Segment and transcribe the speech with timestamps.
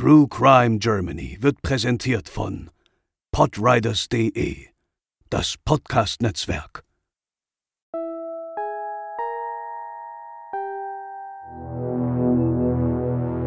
[0.00, 2.70] True Crime Germany wird präsentiert von
[3.32, 4.66] podriders.de,
[5.28, 6.84] das Podcast-Netzwerk.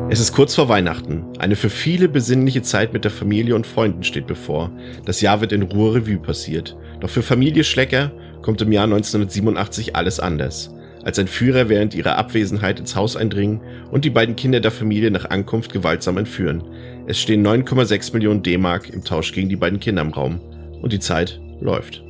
[0.10, 1.24] Es ist kurz vor Weihnachten.
[1.40, 4.74] Eine für viele besinnliche Zeit mit der Familie und Freunden steht bevor.
[5.06, 6.76] Das Jahr wird in Ruhe Revue passiert.
[7.00, 8.12] Doch für Familie Schlecker
[8.42, 13.62] kommt im Jahr 1987 alles anders als ein Führer während ihrer Abwesenheit ins Haus eindringen
[13.92, 16.64] und die beiden Kinder der Familie nach Ankunft gewaltsam entführen.
[17.08, 20.40] Es stehen 9,6 Millionen D-Mark im Tausch gegen die beiden Kinder im Raum.
[20.82, 22.04] Und die Zeit läuft.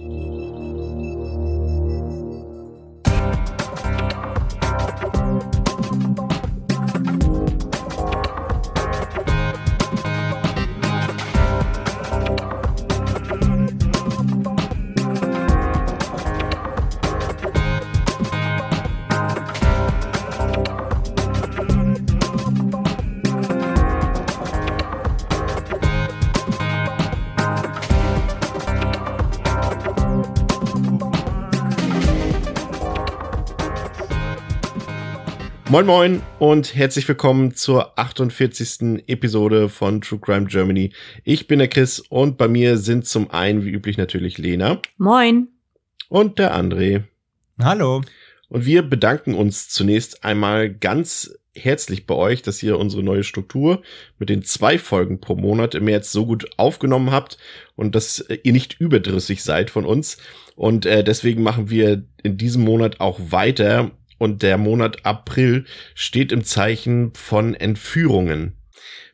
[35.72, 39.08] Moin Moin und herzlich willkommen zur 48.
[39.08, 40.92] Episode von True Crime Germany.
[41.24, 44.82] Ich bin der Chris und bei mir sind zum einen wie üblich natürlich Lena.
[44.98, 45.48] Moin.
[46.10, 47.04] Und der André.
[47.58, 48.02] Hallo.
[48.50, 53.82] Und wir bedanken uns zunächst einmal ganz herzlich bei euch, dass ihr unsere neue Struktur
[54.20, 57.38] mit den zwei Folgen pro Monat im März so gut aufgenommen habt
[57.78, 60.18] und dass ihr nicht überdrüssig seid von uns.
[60.58, 66.32] Und äh, deswegen machen wir in diesem Monat auch weiter und der Monat April steht
[66.32, 68.56] im Zeichen von Entführungen.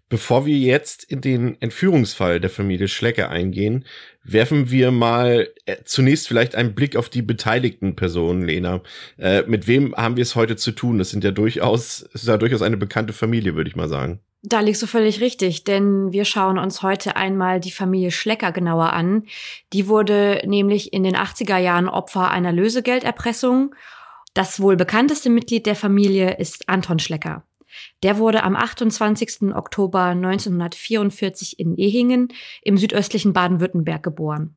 [0.09, 3.85] Bevor wir jetzt in den Entführungsfall der Familie Schlecker eingehen,
[4.25, 8.81] werfen wir mal äh, zunächst vielleicht einen Blick auf die beteiligten Personen, Lena.
[9.17, 10.97] Äh, mit wem haben wir es heute zu tun?
[10.97, 14.19] Das sind ja durchaus, es ist ja durchaus eine bekannte Familie, würde ich mal sagen.
[14.43, 18.91] Da liegst du völlig richtig, denn wir schauen uns heute einmal die Familie Schlecker genauer
[18.91, 19.23] an.
[19.71, 23.73] Die wurde nämlich in den 80er Jahren Opfer einer Lösegelderpressung
[24.37, 27.43] das wohl bekannteste Mitglied der Familie ist Anton Schlecker.
[28.03, 29.55] Der wurde am 28.
[29.55, 32.27] Oktober 1944 in Ehingen
[32.61, 34.55] im südöstlichen Baden-Württemberg geboren.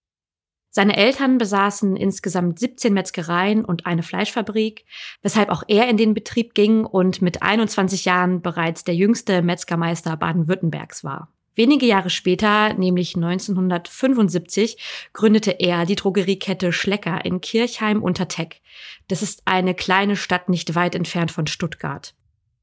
[0.68, 4.84] Seine Eltern besaßen insgesamt 17 Metzgereien und eine Fleischfabrik,
[5.22, 10.16] weshalb auch er in den Betrieb ging und mit 21 Jahren bereits der jüngste Metzgermeister
[10.16, 11.32] Baden-Württembergs war.
[11.54, 18.60] Wenige Jahre später, nämlich 1975, gründete er die Drogeriekette Schlecker in Kirchheim unter Teck.
[19.08, 22.14] Das ist eine kleine Stadt nicht weit entfernt von Stuttgart.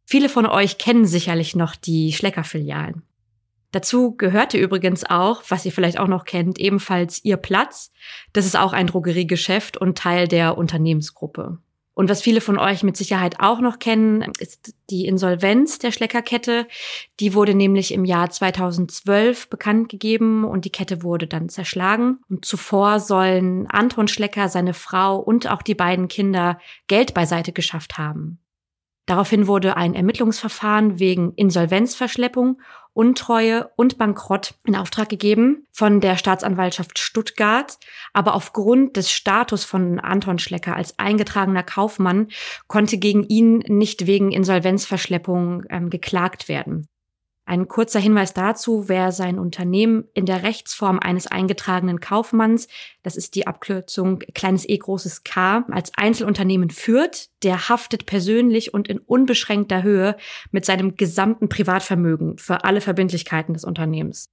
[0.06, 3.04] Viele von euch kennen sicherlich noch die Schlecker-Filialen.
[3.72, 7.92] Dazu gehörte übrigens auch, was ihr vielleicht auch noch kennt, ebenfalls ihr Platz.
[8.32, 11.60] Das ist auch ein Drogeriegeschäft und Teil der Unternehmensgruppe.
[11.98, 16.68] Und was viele von euch mit Sicherheit auch noch kennen, ist die Insolvenz der Schleckerkette.
[17.20, 22.20] Die wurde nämlich im Jahr 2012 bekannt gegeben und die Kette wurde dann zerschlagen.
[22.30, 27.98] Und zuvor sollen Anton Schlecker, seine Frau und auch die beiden Kinder Geld beiseite geschafft
[27.98, 28.38] haben.
[29.08, 32.62] Daraufhin wurde ein Ermittlungsverfahren wegen Insolvenzverschleppung,
[32.98, 37.78] Untreue und Bankrott in Auftrag gegeben von der Staatsanwaltschaft Stuttgart.
[38.12, 42.30] Aber aufgrund des Status von Anton Schlecker als eingetragener Kaufmann
[42.66, 46.88] konnte gegen ihn nicht wegen Insolvenzverschleppung ähm, geklagt werden.
[47.48, 52.68] Ein kurzer Hinweis dazu, wer sein Unternehmen in der Rechtsform eines eingetragenen Kaufmanns,
[53.04, 58.90] das ist die Abkürzung kleines e großes K, als Einzelunternehmen führt, der haftet persönlich und
[58.90, 60.18] in unbeschränkter Höhe
[60.52, 64.28] mit seinem gesamten Privatvermögen für alle Verbindlichkeiten des Unternehmens.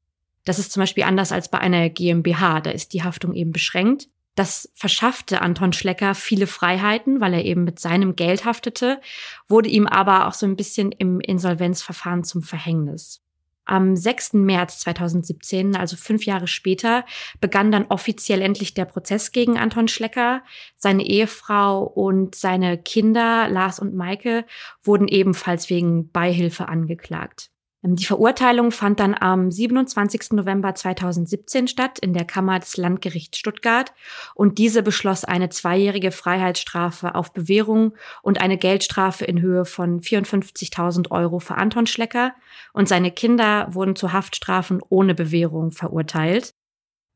[0.45, 4.09] Das ist zum Beispiel anders als bei einer GmbH, da ist die Haftung eben beschränkt.
[4.35, 9.01] Das verschaffte Anton Schlecker viele Freiheiten, weil er eben mit seinem Geld haftete,
[9.49, 13.21] wurde ihm aber auch so ein bisschen im Insolvenzverfahren zum Verhängnis.
[13.67, 14.35] Am 6.
[14.35, 17.07] März 2017, also fünf Jahre später,
[17.41, 20.43] begann dann offiziell endlich der Prozess gegen Anton Schlecker.
[20.77, 24.45] Seine Ehefrau und seine Kinder, Lars und Maike,
[24.83, 27.51] wurden ebenfalls wegen Beihilfe angeklagt.
[27.85, 30.33] Ähm, die Verurteilung fand dann am 27.
[30.33, 33.93] November 2017 statt in der Kammer des Landgerichts Stuttgart
[34.35, 41.11] und diese beschloss eine zweijährige Freiheitsstrafe auf Bewährung und eine Geldstrafe in Höhe von 54.000
[41.11, 42.35] Euro für Anton Schlecker
[42.73, 46.55] und seine Kinder wurden zu Haftstrafen ohne Bewährung verurteilt.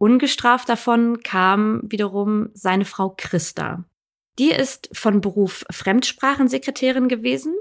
[0.00, 3.84] Ungestraft davon kam wiederum seine Frau Christa.
[4.38, 7.57] Die ist von Beruf Fremdsprachensekretärin gewesen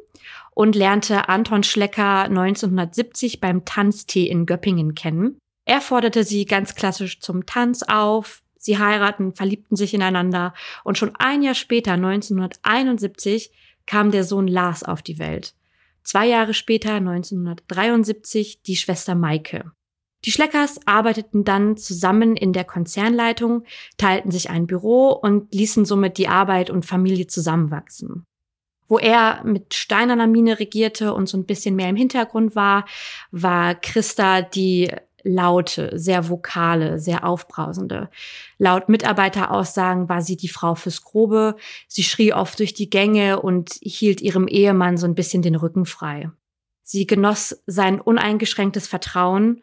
[0.52, 5.38] und lernte Anton Schlecker 1970 beim Tanztee in Göppingen kennen.
[5.66, 8.42] Er forderte sie ganz klassisch zum Tanz auf.
[8.58, 10.54] Sie heiraten, verliebten sich ineinander
[10.84, 13.52] und schon ein Jahr später, 1971,
[13.86, 15.54] kam der Sohn Lars auf die Welt.
[16.04, 19.72] zwei Jahre später, 1973, die Schwester Maike.
[20.26, 23.64] Die Schleckers arbeiteten dann zusammen in der Konzernleitung,
[23.98, 28.26] teilten sich ein Büro und ließen somit die Arbeit und Familie zusammenwachsen.
[28.88, 32.86] Wo er mit steinerner Mine regierte und so ein bisschen mehr im Hintergrund war,
[33.32, 34.92] war Christa die
[35.24, 38.10] laute, sehr vokale, sehr aufbrausende.
[38.58, 41.58] Laut Mitarbeiteraussagen war sie die Frau fürs Grobe.
[41.88, 45.86] Sie schrie oft durch die Gänge und hielt ihrem Ehemann so ein bisschen den Rücken
[45.86, 46.32] frei.
[46.84, 49.62] Sie genoss sein uneingeschränktes Vertrauen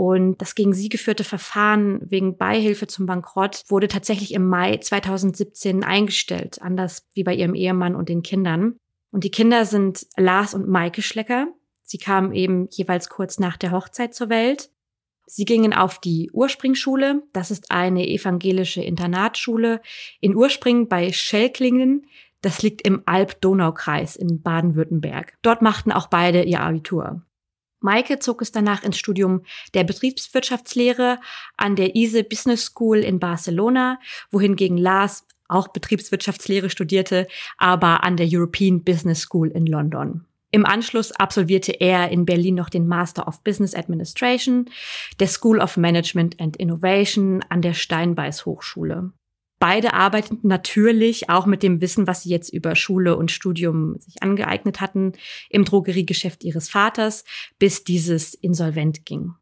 [0.00, 5.84] und das gegen sie geführte Verfahren wegen Beihilfe zum Bankrott wurde tatsächlich im Mai 2017
[5.84, 8.76] eingestellt, anders wie bei ihrem Ehemann und den Kindern.
[9.10, 11.48] Und die Kinder sind Lars und Maike Schlecker.
[11.82, 14.70] Sie kamen eben jeweils kurz nach der Hochzeit zur Welt.
[15.26, 17.22] Sie gingen auf die Urspringschule.
[17.34, 19.82] Das ist eine evangelische Internatsschule
[20.18, 22.06] in Urspring bei Schellklingen.
[22.40, 25.34] Das liegt im Alb-Donau-Kreis in Baden-Württemberg.
[25.42, 27.20] Dort machten auch beide ihr Abitur.
[27.80, 29.42] Maike zog es danach ins Studium
[29.74, 31.18] der Betriebswirtschaftslehre
[31.56, 33.98] an der ISE Business School in Barcelona,
[34.30, 37.26] wohingegen Lars auch Betriebswirtschaftslehre studierte,
[37.58, 40.26] aber an der European Business School in London.
[40.52, 44.68] Im Anschluss absolvierte er in Berlin noch den Master of Business Administration
[45.20, 49.12] der School of Management and Innovation an der Steinbeis Hochschule.
[49.60, 54.22] Beide arbeiteten natürlich auch mit dem Wissen, was sie jetzt über Schule und Studium sich
[54.22, 55.12] angeeignet hatten,
[55.50, 57.24] im Drogeriegeschäft ihres Vaters,
[57.58, 59.34] bis dieses insolvent ging.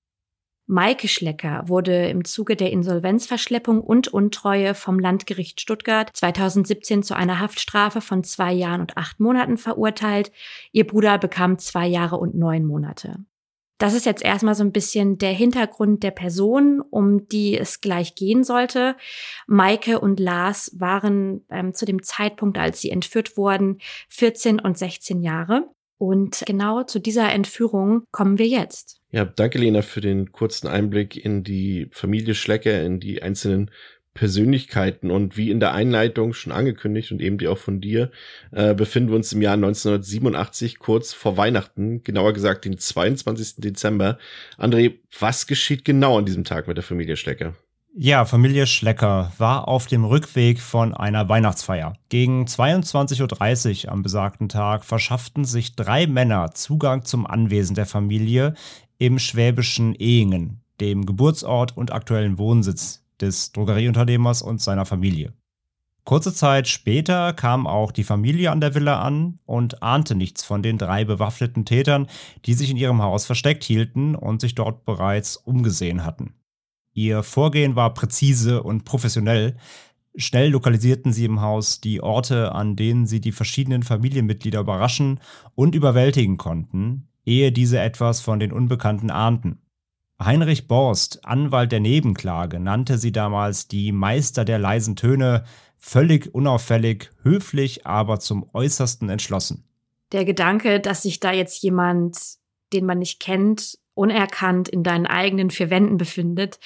[0.67, 7.39] Maike Schlecker wurde im Zuge der Insolvenzverschleppung und Untreue vom Landgericht Stuttgart 2017 zu einer
[7.39, 10.33] Haftstrafe von zwei Jahren und acht Monaten verurteilt.
[10.73, 13.25] Ihr Bruder bekam zwei Jahre und neun Monate.
[13.79, 18.17] Das ist jetzt erstmal so ein bisschen der Hintergrund der Person, um die es gleich
[18.17, 18.97] gehen sollte.
[19.47, 23.79] Maike und Lars waren ähm, zu dem Zeitpunkt, als sie entführt wurden,
[24.09, 25.69] 14 und 16 Jahre.
[25.97, 29.01] Und genau zu dieser Entführung kommen wir jetzt.
[29.11, 33.71] Ja, danke Lena für den kurzen Einblick in die Familie Schlecker, in die einzelnen
[34.19, 38.11] Persönlichkeiten und wie in der Einleitung schon angekündigt und eben die auch von dir,
[38.51, 43.57] äh, befinden wir uns im Jahr 1987 kurz vor Weihnachten, genauer gesagt den 22.
[43.59, 44.19] Dezember.
[44.59, 47.55] André, was geschieht genau an diesem Tag mit der Familie Schlecker?
[47.95, 51.95] Ja, Familie Schlecker war auf dem Rückweg von einer Weihnachtsfeier.
[52.09, 58.55] Gegen 22.30 Uhr am besagten Tag verschafften sich drei Männer Zugang zum Anwesen der Familie
[58.99, 65.33] im schwäbischen Ehingen, dem Geburtsort und aktuellen Wohnsitz des Drogerieunternehmers und seiner Familie.
[66.09, 70.63] Kurze Zeit später kam auch die Familie an der Villa an und ahnte nichts von
[70.63, 72.07] den drei bewaffneten Tätern,
[72.47, 76.33] die sich in ihrem Haus versteckt hielten und sich dort bereits umgesehen hatten.
[76.95, 79.59] Ihr Vorgehen war präzise und professionell.
[80.17, 85.21] Schnell lokalisierten sie im Haus die Orte, an denen sie die verschiedenen Familienmitglieder überraschen
[85.55, 89.61] und überwältigen konnten, ehe diese etwas von den Unbekannten ahnten.
[90.21, 95.45] Heinrich Borst, Anwalt der Nebenklage, nannte sie damals die Meister der leisen Töne,
[95.77, 99.65] völlig unauffällig, höflich, aber zum äußersten entschlossen.
[100.11, 102.19] Der Gedanke, dass sich da jetzt jemand,
[102.73, 106.59] den man nicht kennt, unerkannt in deinen eigenen vier Wänden befindet,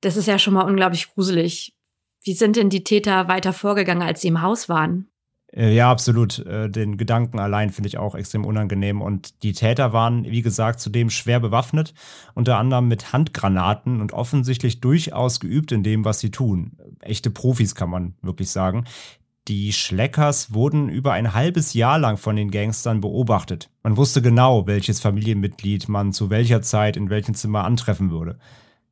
[0.00, 1.76] das ist ja schon mal unglaublich gruselig.
[2.22, 5.08] Wie sind denn die Täter weiter vorgegangen, als sie im Haus waren?
[5.54, 6.38] Äh, ja, absolut.
[6.40, 9.00] Äh, den Gedanken allein finde ich auch extrem unangenehm.
[9.00, 11.94] Und die Täter waren, wie gesagt, zudem schwer bewaffnet,
[12.34, 16.72] unter anderem mit Handgranaten und offensichtlich durchaus geübt in dem, was sie tun.
[17.00, 18.84] Echte Profis kann man wirklich sagen.
[19.48, 23.70] Die Schleckers wurden über ein halbes Jahr lang von den Gangstern beobachtet.
[23.82, 28.38] Man wusste genau, welches Familienmitglied man zu welcher Zeit in welchem Zimmer antreffen würde.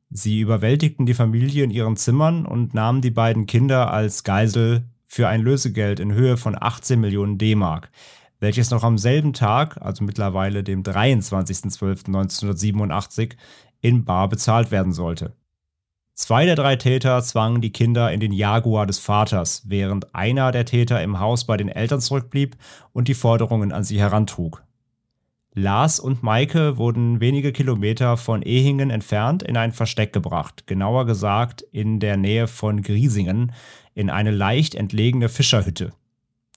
[0.09, 5.29] Sie überwältigten die Familie in ihren Zimmern und nahmen die beiden Kinder als Geisel für
[5.29, 7.93] ein Lösegeld in Höhe von 18 Millionen D-Mark,
[8.41, 13.37] welches noch am selben Tag, also mittlerweile dem 23.12.1987,
[13.81, 15.35] in Bar bezahlt werden sollte.
[16.15, 20.65] Zwei der drei Täter zwangen die Kinder in den Jaguar des Vaters, während einer der
[20.65, 22.57] Täter im Haus bei den Eltern zurückblieb
[22.93, 24.63] und die Forderungen an sie herantrug.
[25.53, 31.63] Lars und Maike wurden wenige Kilometer von Ehingen entfernt in ein Versteck gebracht, genauer gesagt
[31.71, 33.53] in der Nähe von Griesingen,
[33.97, 35.93] in eine leicht entlegene Fischerhütte.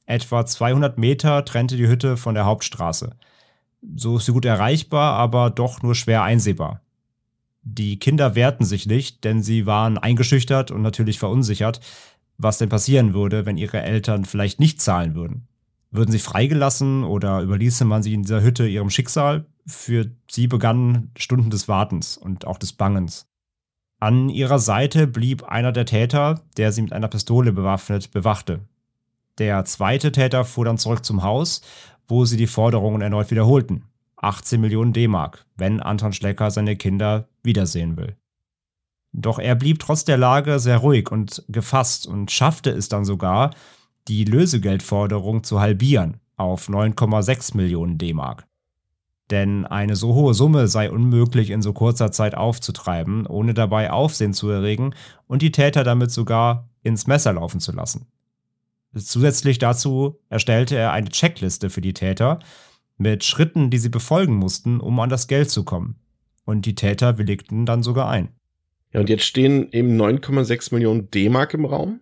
[0.05, 3.15] Etwa 200 Meter trennte die Hütte von der Hauptstraße.
[3.96, 6.81] So ist sie gut erreichbar, aber doch nur schwer einsehbar.
[7.63, 11.79] Die Kinder wehrten sich nicht, denn sie waren eingeschüchtert und natürlich verunsichert,
[12.38, 15.48] was denn passieren würde, wenn ihre Eltern vielleicht nicht zahlen würden.
[15.91, 19.46] Würden sie freigelassen oder überließe man sie in dieser Hütte ihrem Schicksal?
[19.65, 23.29] Für sie begannen Stunden des Wartens und auch des Bangens.
[24.00, 28.62] An ihrer Seite blieb einer der Täter, der sie mit einer Pistole bewaffnet bewachte.
[29.39, 31.62] Der zweite Täter fuhr dann zurück zum Haus,
[32.08, 33.84] wo sie die Forderungen erneut wiederholten.
[34.18, 38.15] 18 Millionen D-Mark, wenn Anton Schlecker seine Kinder wiedersehen will.
[39.12, 43.51] Doch er blieb trotz der Lage sehr ruhig und gefasst und schaffte es dann sogar,
[44.08, 48.46] die Lösegeldforderung zu halbieren auf 9,6 Millionen D-Mark.
[49.32, 54.34] Denn eine so hohe Summe sei unmöglich in so kurzer Zeit aufzutreiben, ohne dabei Aufsehen
[54.34, 54.96] zu erregen
[55.28, 58.08] und die Täter damit sogar ins Messer laufen zu lassen.
[58.96, 62.40] Zusätzlich dazu erstellte er eine Checkliste für die Täter
[62.98, 65.96] mit Schritten, die sie befolgen mussten, um an das Geld zu kommen.
[66.44, 68.30] Und die Täter willigten dann sogar ein.
[68.92, 72.02] Ja, und jetzt stehen eben 9,6 Millionen D-Mark im Raum,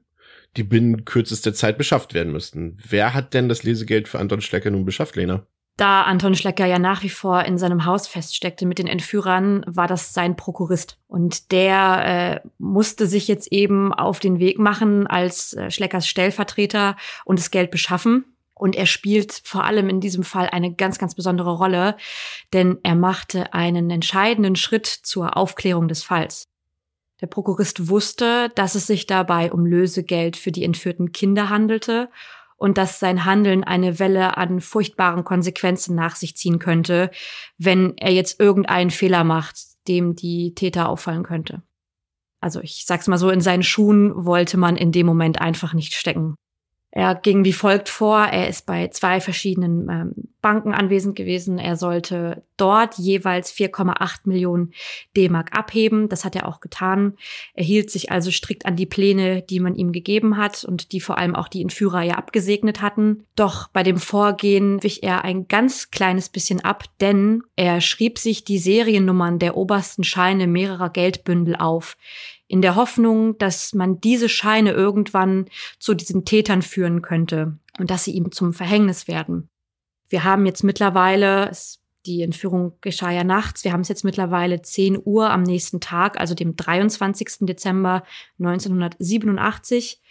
[0.55, 2.77] die binnen kürzester Zeit beschafft werden müssten.
[2.87, 5.45] Wer hat denn das Lesegeld für Anton Schlecker nun beschafft, Lena?
[5.77, 9.85] Da Anton Schlecker ja nach wie vor in seinem Haus feststeckte mit den Entführern, war
[9.87, 10.97] das sein Prokurist.
[11.07, 16.97] Und der äh, musste sich jetzt eben auf den Weg machen als äh, Schleckers Stellvertreter
[17.25, 18.25] und das Geld beschaffen.
[18.55, 21.95] Und er spielt vor allem in diesem Fall eine ganz, ganz besondere Rolle,
[22.53, 26.47] denn er machte einen entscheidenden Schritt zur Aufklärung des Falls.
[27.21, 32.09] Der Prokurist wusste, dass es sich dabei um Lösegeld für die entführten Kinder handelte
[32.57, 37.11] und dass sein Handeln eine Welle an furchtbaren Konsequenzen nach sich ziehen könnte,
[37.57, 41.61] wenn er jetzt irgendeinen Fehler macht, dem die Täter auffallen könnte.
[42.41, 45.93] Also ich sag's mal so, in seinen Schuhen wollte man in dem Moment einfach nicht
[45.93, 46.35] stecken.
[46.97, 48.23] Er ging wie folgt vor.
[48.23, 51.59] Er ist bei zwei verschiedenen ähm, Banken anwesend gewesen.
[51.59, 54.73] Er sollte dort jeweils 4,8 Millionen
[55.15, 56.09] D-Mark abheben.
[56.09, 57.15] Das hat er auch getan.
[57.53, 60.99] Er hielt sich also strikt an die Pläne, die man ihm gegeben hat und die
[60.99, 63.27] vor allem auch die Entführer ja abgesegnet hatten.
[63.35, 68.43] Doch bei dem Vorgehen wich er ein ganz kleines bisschen ab, denn er schrieb sich
[68.43, 71.95] die Seriennummern der obersten Scheine mehrerer Geldbündel auf
[72.47, 75.45] in der Hoffnung, dass man diese Scheine irgendwann
[75.79, 79.49] zu diesen Tätern führen könnte und dass sie ihm zum Verhängnis werden.
[80.09, 81.51] Wir haben jetzt mittlerweile,
[82.05, 86.19] die Entführung geschah ja nachts, wir haben es jetzt mittlerweile 10 Uhr am nächsten Tag,
[86.19, 87.39] also dem 23.
[87.41, 88.03] Dezember
[88.39, 90.01] 1987.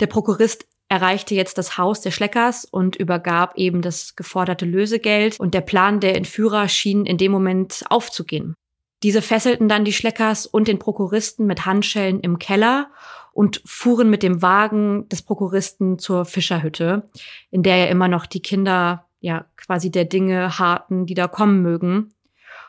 [0.00, 5.54] Der Prokurist erreichte jetzt das Haus der Schleckers und übergab eben das geforderte Lösegeld und
[5.54, 8.54] der Plan der Entführer schien in dem Moment aufzugehen.
[9.02, 12.90] Diese fesselten dann die Schleckers und den Prokuristen mit Handschellen im Keller
[13.32, 17.08] und fuhren mit dem Wagen des Prokuristen zur Fischerhütte,
[17.50, 21.62] in der ja immer noch die Kinder ja quasi der Dinge harten, die da kommen
[21.62, 22.14] mögen.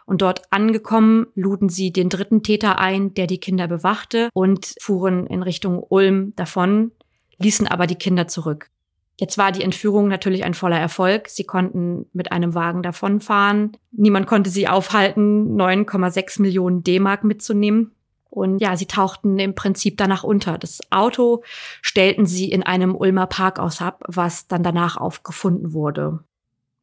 [0.05, 5.27] Und dort angekommen, luden sie den dritten Täter ein, der die Kinder bewachte und fuhren
[5.27, 6.91] in Richtung Ulm davon,
[7.37, 8.69] ließen aber die Kinder zurück.
[9.19, 11.27] Jetzt war die Entführung natürlich ein voller Erfolg.
[11.27, 13.75] Sie konnten mit einem Wagen davonfahren.
[13.91, 17.91] Niemand konnte sie aufhalten, 9,6 Millionen D-Mark mitzunehmen.
[18.29, 20.57] Und ja, sie tauchten im Prinzip danach unter.
[20.57, 21.43] Das Auto
[21.81, 26.19] stellten sie in einem Ulmer Parkhaus ab, was dann danach aufgefunden wurde.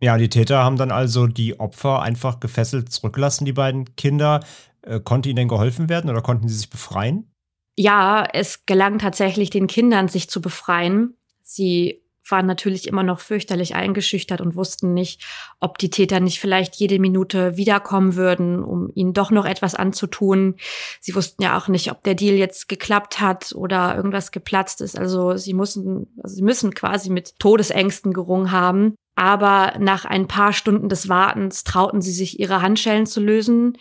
[0.01, 4.41] Ja, die Täter haben dann also die Opfer einfach gefesselt zurückgelassen, die beiden Kinder.
[4.83, 7.33] Äh, konnte ihnen denn geholfen werden oder konnten sie sich befreien?
[7.79, 11.15] Ja, es gelang tatsächlich den Kindern, sich zu befreien.
[11.41, 15.25] Sie waren natürlich immer noch fürchterlich eingeschüchtert und wussten nicht,
[15.61, 20.57] ob die Täter nicht vielleicht jede Minute wiederkommen würden, um ihnen doch noch etwas anzutun.
[21.01, 24.99] Sie wussten ja auch nicht, ob der Deal jetzt geklappt hat oder irgendwas geplatzt ist.
[24.99, 28.95] Also sie mussten, also sie müssen quasi mit Todesängsten gerungen haben.
[29.19, 33.79] Aber nach ein paar Stunden des Wartens trauten sie sich, ihre Handschellen zu lösen.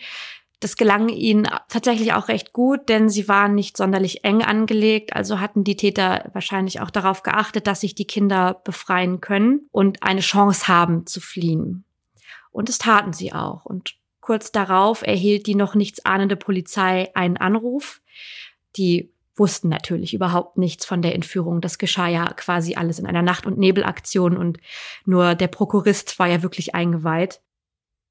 [0.60, 5.38] Das gelang ihnen tatsächlich auch recht gut, denn sie waren nicht sonderlich eng angelegt, also
[5.38, 10.20] hatten die Täter wahrscheinlich auch darauf geachtet, dass sich die Kinder befreien können und eine
[10.20, 11.84] Chance haben zu fliehen.
[12.52, 13.66] Und das taten sie auch.
[13.66, 18.00] Und kurz darauf erhielt die noch nichts ahnende Polizei einen Anruf.
[18.76, 21.60] Die wussten natürlich überhaupt nichts von der Entführung.
[21.60, 24.58] Das geschah ja quasi alles in einer Nacht- und Nebelaktion und
[25.04, 27.40] nur der Prokurist war ja wirklich eingeweiht.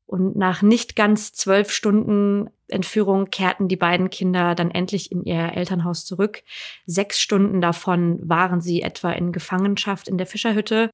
[0.08, 5.54] Und nach nicht ganz zwölf Stunden Entführung kehrten die beiden Kinder dann endlich in ihr
[5.54, 6.44] Elternhaus zurück.
[6.86, 10.90] Sechs Stunden davon waren sie etwa in Gefangenschaft in der Fischerhütte.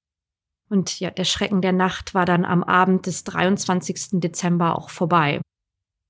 [0.69, 4.19] Und ja, der Schrecken der Nacht war dann am Abend des 23.
[4.21, 5.41] Dezember auch vorbei.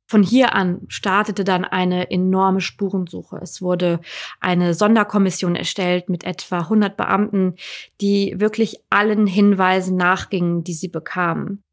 [0.08, 3.39] Von hier an startete dann eine enorme Spurensuche.
[3.41, 4.01] Es wurde
[4.41, 7.55] eine Sonderkommission erstellt mit etwa 100 Beamten,
[8.01, 11.63] die wirklich allen Hinweisen nachgingen, die sie bekamen.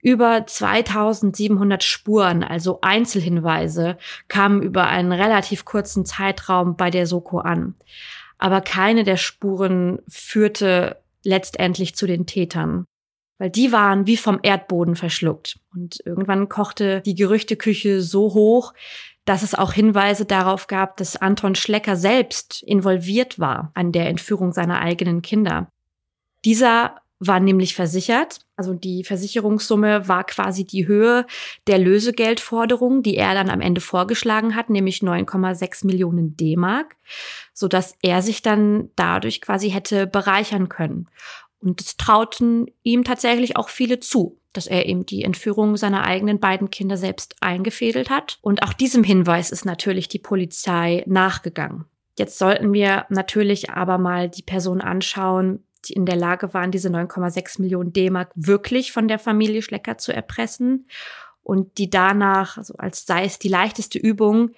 [0.00, 7.74] Über 2700 Spuren, also Einzelhinweise, kamen über einen relativ kurzen Zeitraum bei der Soko an.
[8.38, 12.84] Aber keine der Spuren führte letztendlich zu den Tätern,
[13.38, 15.58] weil die waren wie vom Erdboden verschluckt.
[15.74, 18.72] Und irgendwann kochte die Gerüchteküche so hoch,
[19.24, 24.52] dass es auch Hinweise darauf gab, dass Anton Schlecker selbst involviert war an der Entführung
[24.52, 25.70] seiner eigenen Kinder.
[26.44, 28.40] Dieser war nämlich versichert.
[28.56, 31.26] Also die Versicherungssumme war quasi die Höhe
[31.66, 36.96] der Lösegeldforderung, die er dann am Ende vorgeschlagen hat, nämlich 9,6 Millionen D-Mark,
[37.52, 41.08] so dass er sich dann dadurch quasi hätte bereichern können.
[41.60, 46.38] Und es trauten ihm tatsächlich auch viele zu, dass er eben die Entführung seiner eigenen
[46.38, 48.38] beiden Kinder selbst eingefädelt hat.
[48.42, 51.84] Und auch diesem Hinweis ist natürlich die Polizei nachgegangen.
[52.16, 55.64] Jetzt sollten wir natürlich aber mal die Person anschauen,
[55.94, 60.86] in der Lage waren, diese 9,6 Millionen D-Mark wirklich von der Familie Schlecker zu erpressen
[61.42, 64.50] und die danach, also als sei es die leichteste Übung,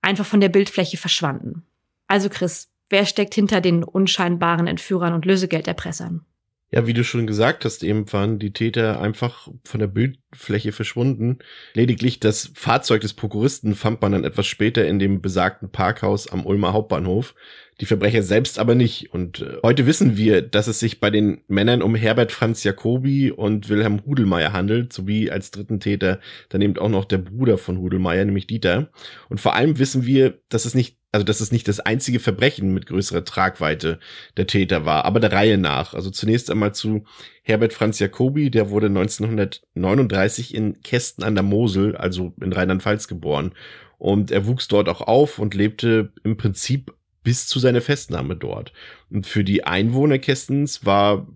[0.00, 1.62] einfach von der Bildfläche verschwanden.
[2.06, 6.24] Also Chris, wer steckt hinter den unscheinbaren Entführern und Lösegelderpressern?
[6.70, 11.38] Ja, wie du schon gesagt hast, eben waren die Täter einfach von der Bildfläche verschwunden.
[11.72, 16.44] Lediglich das Fahrzeug des Prokuristen fand man dann etwas später in dem besagten Parkhaus am
[16.44, 17.34] Ulmer Hauptbahnhof
[17.80, 19.12] die Verbrecher selbst aber nicht.
[19.12, 23.30] Und äh, heute wissen wir, dass es sich bei den Männern um Herbert Franz Jacobi
[23.30, 27.78] und Wilhelm Hudelmeier handelt, sowie als dritten Täter dann eben auch noch der Bruder von
[27.78, 28.90] Hudelmeier, nämlich Dieter.
[29.28, 32.74] Und vor allem wissen wir, dass es nicht also dass es nicht das einzige Verbrechen
[32.74, 33.98] mit größerer Tragweite
[34.36, 35.94] der Täter war, aber der Reihe nach.
[35.94, 37.04] Also zunächst einmal zu
[37.42, 43.52] Herbert Franz Jacobi, der wurde 1939 in Kästen an der Mosel, also in Rheinland-Pfalz geboren.
[43.96, 46.92] Und er wuchs dort auch auf und lebte im Prinzip
[47.28, 48.72] bis zu seiner Festnahme dort.
[49.10, 51.26] Und für die Einwohner Kestens war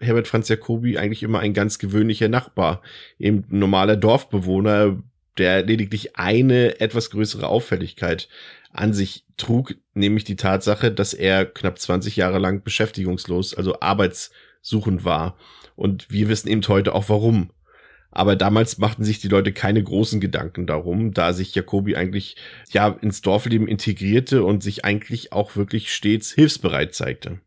[0.00, 2.80] Herbert Franz Jacobi eigentlich immer ein ganz gewöhnlicher Nachbar,
[3.18, 5.02] eben normaler Dorfbewohner,
[5.36, 8.30] der lediglich eine etwas größere Auffälligkeit
[8.70, 15.04] an sich trug, nämlich die Tatsache, dass er knapp 20 Jahre lang beschäftigungslos, also arbeitssuchend
[15.04, 15.36] war.
[15.76, 17.50] Und wir wissen eben heute auch warum.
[18.12, 22.36] Aber damals machten sich die Leute keine großen Gedanken darum, da sich Jacobi eigentlich
[22.70, 27.40] ja ins Dorfleben integrierte und sich eigentlich auch wirklich stets hilfsbereit zeigte.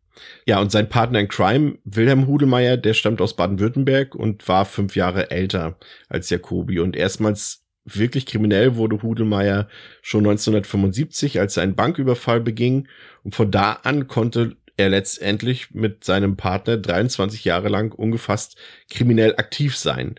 [0.45, 4.95] Ja, und sein Partner in Crime, Wilhelm Hudelmeier, der stammt aus Baden-Württemberg und war fünf
[4.95, 5.77] Jahre älter
[6.09, 6.79] als Jacobi.
[6.79, 9.67] Und erstmals wirklich kriminell wurde Hudelmeier
[10.01, 12.87] schon 1975, als er einen Banküberfall beging.
[13.23, 18.57] Und von da an konnte er letztendlich mit seinem Partner 23 Jahre lang ungefasst
[18.89, 20.15] kriminell aktiv sein.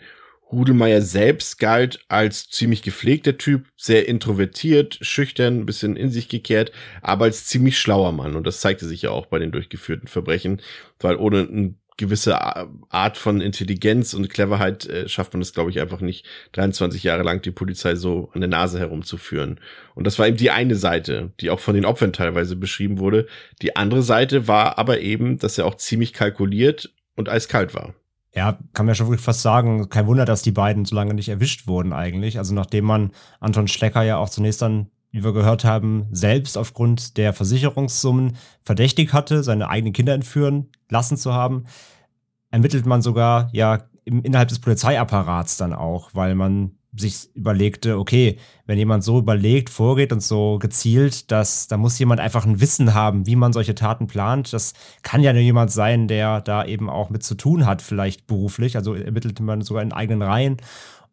[0.52, 6.72] Rudelmeier selbst galt als ziemlich gepflegter Typ, sehr introvertiert, schüchtern, ein bisschen in sich gekehrt,
[7.02, 8.36] aber als ziemlich schlauer Mann.
[8.36, 10.62] Und das zeigte sich ja auch bei den durchgeführten Verbrechen,
[11.00, 12.38] weil ohne eine gewisse
[12.90, 17.22] Art von Intelligenz und Cleverheit äh, schafft man es, glaube ich, einfach nicht, 23 Jahre
[17.22, 19.60] lang die Polizei so an der Nase herumzuführen.
[19.94, 23.26] Und das war eben die eine Seite, die auch von den Opfern teilweise beschrieben wurde.
[23.62, 27.94] Die andere Seite war aber eben, dass er auch ziemlich kalkuliert und eiskalt war.
[28.36, 31.14] Ja, kann man ja schon wirklich fast sagen, kein Wunder, dass die beiden so lange
[31.14, 32.36] nicht erwischt wurden eigentlich.
[32.36, 37.16] Also nachdem man Anton Schlecker ja auch zunächst dann, wie wir gehört haben, selbst aufgrund
[37.16, 41.64] der Versicherungssummen verdächtig hatte, seine eigenen Kinder entführen lassen zu haben,
[42.50, 48.38] ermittelt man sogar ja im, innerhalb des Polizeiapparats dann auch, weil man sich überlegte, okay,
[48.66, 52.94] wenn jemand so überlegt, vorgeht und so gezielt, dass da muss jemand einfach ein Wissen
[52.94, 54.52] haben, wie man solche Taten plant.
[54.52, 58.26] Das kann ja nur jemand sein, der da eben auch mit zu tun hat, vielleicht
[58.26, 58.76] beruflich.
[58.76, 60.56] Also ermittelte man sogar in eigenen Reihen.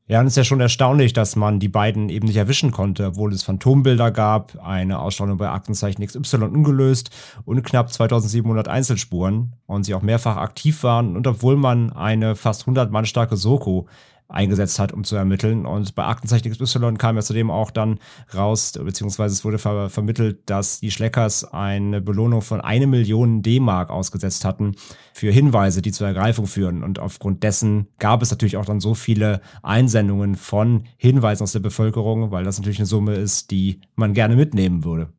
[0.06, 3.08] Ja, und es ist ja schon erstaunlich, dass man die beiden eben nicht erwischen konnte,
[3.08, 7.10] obwohl es Phantombilder gab, eine Ausstrahlung bei Aktenzeichen XY ungelöst
[7.46, 12.63] und knapp 2700 Einzelspuren und sie auch mehrfach aktiv waren und obwohl man eine fast
[12.63, 13.88] 100 Mann starke Soko
[14.34, 15.65] eingesetzt hat, um zu ermitteln.
[15.65, 18.00] Und bei Aktenzeichen XY kam ja zudem auch dann
[18.36, 23.89] raus, beziehungsweise es wurde ver vermittelt, dass die Schleckers eine Belohnung von eine Million D-Mark
[23.89, 24.76] ausgesetzt hatten
[25.13, 26.84] für Hinweise, die zur Ergreifung führen.
[26.84, 31.60] Und aufgrund dessen gab es natürlich auch dann so viele Einsendungen von Hinweisen aus der
[31.60, 35.13] Bevölkerung, weil das natürlich eine Summe ist, die man gerne mitnehmen würde.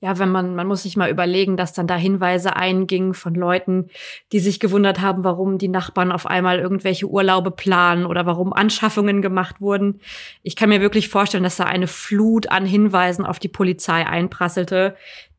[0.00, 3.88] Ja, wenn man, man muss sich mal überlegen, dass dann da Hinweise eingingen von Leuten,
[4.30, 9.22] die sich gewundert haben, warum die Nachbarn auf einmal irgendwelche Urlaube planen oder warum Anschaffungen
[9.22, 10.00] gemacht wurden.
[10.42, 14.96] Ich kann mir wirklich vorstellen, dass da eine Flut an Hinweisen auf die Polizei einprasselte,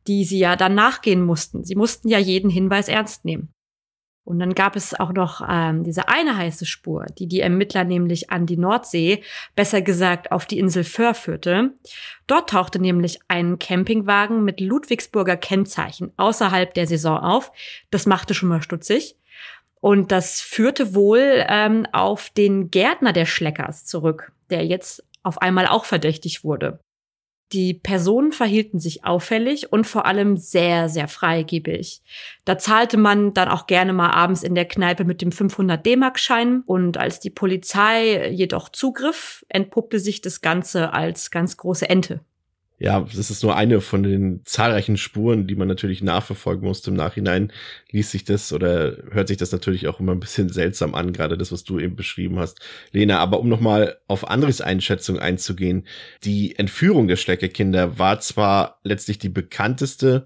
[0.08, 1.62] die sie ja dann nachgehen mussten.
[1.62, 3.52] Sie mussten ja jeden Hinweis ernst nehmen.
[4.28, 8.28] Und dann gab es auch noch ähm, diese eine heiße Spur, die die Ermittler nämlich
[8.28, 9.22] an die Nordsee,
[9.56, 11.70] besser gesagt auf die Insel Föhr führte.
[12.26, 17.52] Dort tauchte nämlich ein Campingwagen mit Ludwigsburger Kennzeichen außerhalb der Saison auf.
[17.90, 19.16] Das machte schon mal stutzig.
[19.80, 25.66] Und das führte wohl ähm, auf den Gärtner der Schleckers zurück, der jetzt auf einmal
[25.66, 26.80] auch verdächtig wurde.
[27.52, 32.02] Die Personen verhielten sich auffällig und vor allem sehr, sehr freigebig.
[32.44, 36.62] Da zahlte man dann auch gerne mal abends in der Kneipe mit dem 500 D-Mark-Schein.
[36.66, 42.20] Und als die Polizei jedoch zugriff, entpuppte sich das Ganze als ganz große Ente.
[42.80, 46.90] Ja, das ist nur eine von den zahlreichen Spuren, die man natürlich nachverfolgen musste.
[46.90, 47.52] Im Nachhinein
[47.90, 51.36] liest sich das oder hört sich das natürlich auch immer ein bisschen seltsam an, gerade
[51.36, 52.60] das, was du eben beschrieben hast,
[52.92, 53.18] Lena.
[53.18, 55.88] Aber um nochmal auf Andres Einschätzung einzugehen,
[56.22, 60.24] die Entführung der Schleckerkinder war zwar letztlich die bekannteste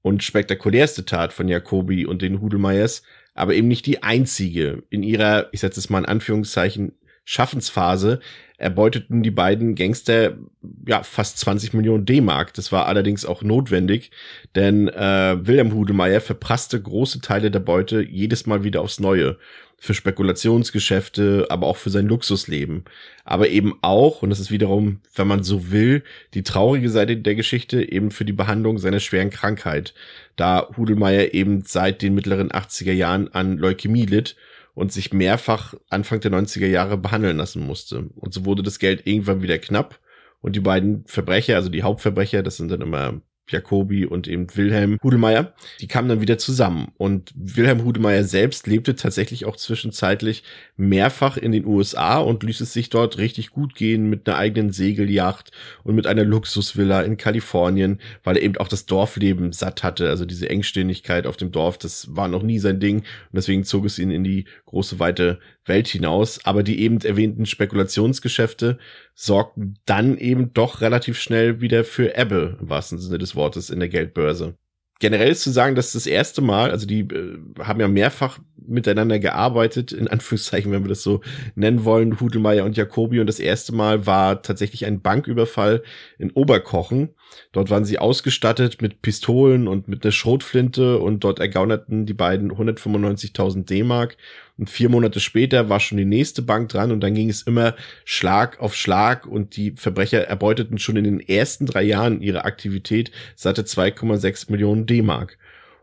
[0.00, 3.02] und spektakulärste Tat von Jacobi und den Hudelmeiers,
[3.34, 4.82] aber eben nicht die einzige.
[4.88, 6.92] In ihrer, ich setze es mal in Anführungszeichen,
[7.24, 8.20] Schaffensphase
[8.62, 10.38] erbeuteten die beiden Gangster
[10.86, 12.54] ja fast 20 Millionen D-Mark.
[12.54, 14.10] Das war allerdings auch notwendig,
[14.54, 19.36] denn äh, Wilhelm Hudemeyer verprasste große Teile der Beute jedes Mal wieder aufs Neue.
[19.78, 22.84] Für Spekulationsgeschäfte, aber auch für sein Luxusleben.
[23.24, 26.04] Aber eben auch, und das ist wiederum, wenn man so will,
[26.34, 29.92] die traurige Seite der Geschichte, eben für die Behandlung seiner schweren Krankheit.
[30.36, 34.36] Da Hudelmeier eben seit den mittleren 80er Jahren an Leukämie litt
[34.74, 38.10] und sich mehrfach Anfang der 90er Jahre behandeln lassen musste.
[38.16, 40.00] Und so wurde das Geld irgendwann wieder knapp
[40.40, 44.98] und die beiden Verbrecher, also die Hauptverbrecher, das sind dann immer Jacobi und eben Wilhelm
[45.02, 46.92] Hudelmeier, die kamen dann wieder zusammen.
[46.96, 50.44] Und Wilhelm Hudelmeier selbst lebte tatsächlich auch zwischenzeitlich
[50.82, 54.72] mehrfach in den USA und ließ es sich dort richtig gut gehen mit einer eigenen
[54.72, 55.52] Segelyacht
[55.84, 60.08] und mit einer Luxusvilla in Kalifornien, weil er eben auch das Dorfleben satt hatte.
[60.08, 62.98] Also diese Engständigkeit auf dem Dorf, das war noch nie sein Ding.
[62.98, 66.44] Und deswegen zog es ihn in die große, weite Welt hinaus.
[66.44, 68.78] Aber die eben erwähnten Spekulationsgeschäfte
[69.14, 73.78] sorgten dann eben doch relativ schnell wieder für Ebbe, im wahrsten Sinne des Wortes, in
[73.78, 74.56] der Geldbörse.
[75.02, 79.18] Generell ist zu sagen, dass das erste Mal, also die äh, haben ja mehrfach miteinander
[79.18, 81.22] gearbeitet, in Anführungszeichen, wenn wir das so
[81.56, 83.18] nennen wollen, Hudelmeier und Jacobi.
[83.18, 85.82] Und das erste Mal war tatsächlich ein Banküberfall
[86.20, 87.16] in Oberkochen.
[87.52, 92.52] Dort waren sie ausgestattet mit Pistolen und mit einer Schrotflinte und dort ergaunerten die beiden
[92.52, 94.16] 195.000 D-Mark
[94.58, 97.74] und vier Monate später war schon die nächste Bank dran und dann ging es immer
[98.04, 103.10] Schlag auf Schlag und die Verbrecher erbeuteten schon in den ersten drei Jahren ihrer Aktivität
[103.34, 105.38] satte 2,6 Millionen D-Mark.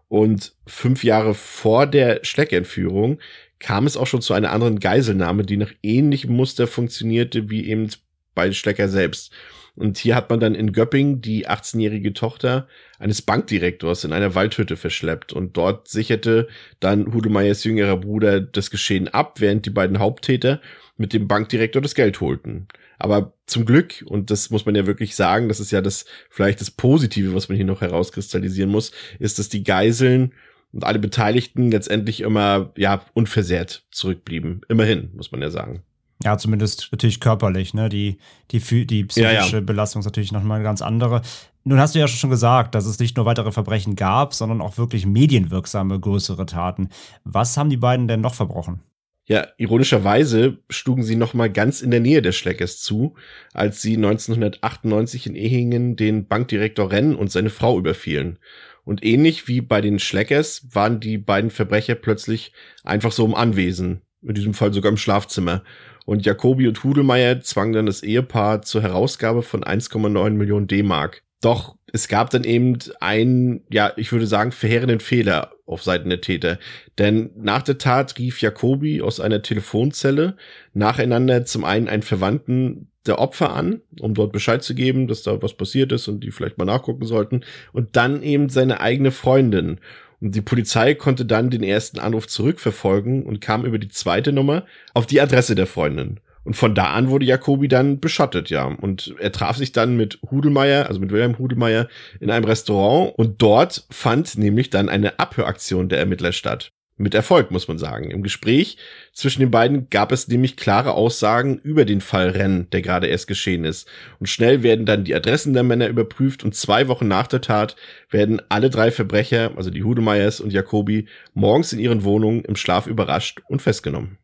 [0.08, 3.20] Und fünf Jahre vor der Schleckentführung
[3.60, 7.90] kam es auch schon zu einer anderen Geiselnahme, die nach ähnlichem Muster funktionierte wie eben
[8.34, 9.32] bei Schlecker selbst.
[9.80, 12.68] Und hier hat man dann in Göpping die 18-jährige Tochter
[13.00, 15.32] eines Bankdirektors in einer Waldhütte verschleppt.
[15.32, 16.48] Und dort sicherte
[16.80, 20.60] dann Hudemeyers jüngerer Bruder das Geschehen ab, während die beiden Haupttäter
[20.98, 22.68] mit dem Bankdirektor das Geld holten.
[22.98, 26.60] Aber zum Glück, und das muss man ja wirklich sagen, das ist ja das vielleicht
[26.60, 30.34] das Positive, was man hier noch herauskristallisieren muss, ist, dass die Geiseln
[30.74, 34.62] und alle Beteiligten letztendlich immer ja unversehrt zurückblieben.
[34.68, 35.84] Immerhin, muss man ja sagen.
[36.22, 37.88] Ja, zumindest natürlich körperlich, ne?
[37.88, 38.18] Die,
[38.52, 39.60] die, die psychische ja, ja.
[39.62, 41.22] Belastung ist natürlich nochmal eine ganz andere.
[41.64, 44.78] Nun hast du ja schon gesagt, dass es nicht nur weitere Verbrechen gab, sondern auch
[44.78, 46.90] wirklich medienwirksame größere Taten.
[47.24, 48.82] Was haben die beiden denn noch verbrochen?
[49.30, 53.14] Ja, ironischerweise schlugen sie noch mal ganz in der Nähe des Schleckers zu,
[53.54, 58.40] als sie 1998 in Ehingen den Bankdirektor Renn und seine Frau überfielen.
[58.84, 62.54] Und ähnlich wie bei den Schleckers waren die beiden Verbrecher plötzlich
[62.84, 65.64] einfach so im Anwesen, in diesem Fall sogar im Schlafzimmer.
[66.10, 71.22] Und Jacobi und Hudelmeier zwangen dann das Ehepaar zur Herausgabe von 1,9 Millionen D-Mark.
[71.40, 76.20] Doch es gab dann eben einen, ja, ich würde sagen, verheerenden Fehler auf Seiten der
[76.20, 76.58] Täter.
[76.98, 80.36] Denn nach der Tat rief Jacobi aus einer Telefonzelle
[80.74, 85.40] nacheinander zum einen einen Verwandten der Opfer an, um dort Bescheid zu geben, dass da
[85.44, 87.42] was passiert ist und die vielleicht mal nachgucken sollten,
[87.72, 89.80] und dann eben seine eigene Freundin.
[90.22, 94.66] Und die Polizei konnte dann den ersten Anruf zurückverfolgen und kam über die zweite Nummer
[94.94, 96.20] auf die Adresse der Freundin.
[96.44, 98.66] Und von da an wurde Jacobi dann beschottet, ja.
[98.66, 101.88] Und er traf sich dann mit Hudelmeier, also mit Wilhelm Hudelmeier,
[102.20, 103.14] in einem Restaurant.
[103.18, 106.72] Und dort fand nämlich dann eine Abhöraktion der Ermittler statt.
[107.02, 108.12] Mit Erfolg, muss man sagen.
[108.12, 108.78] Im Gespräch
[109.14, 113.28] zwischen den beiden gab es nämlich klare Aussagen über den Fall Renn, der gerade erst
[113.28, 113.88] geschehen ist.
[114.20, 117.78] Und schnell werden dann die Adressen der Männer überprüft und zwei Wochen nach der Tat
[118.10, 122.86] werden alle drei Verbrecher, also die Hudemeyers und Jacobi, morgens in ihren Wohnungen im Schlaf
[122.86, 124.18] überrascht und festgenommen.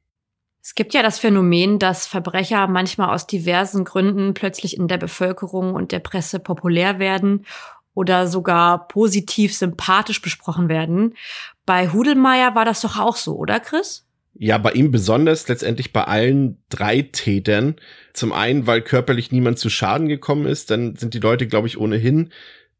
[0.61, 5.75] Es gibt ja das Phänomen, dass Verbrecher manchmal aus diversen Gründen plötzlich in der Bevölkerung
[5.75, 7.45] und der Presse populär werden
[7.95, 11.15] oder sogar positiv sympathisch besprochen werden.
[11.65, 14.05] Bei Hudelmeier war das doch auch so, oder Chris?
[14.37, 17.75] Ja, bei ihm besonders letztendlich bei allen drei Tätern.
[18.13, 21.79] Zum einen, weil körperlich niemand zu Schaden gekommen ist, dann sind die Leute, glaube ich,
[21.79, 22.31] ohnehin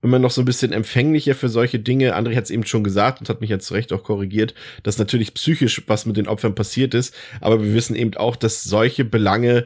[0.05, 2.15] immer noch so ein bisschen empfänglicher für solche Dinge.
[2.15, 4.97] André hat es eben schon gesagt und hat mich jetzt zu Recht auch korrigiert, dass
[4.97, 7.15] natürlich psychisch was mit den Opfern passiert ist.
[7.41, 9.65] Aber wir wissen eben auch, dass solche Belange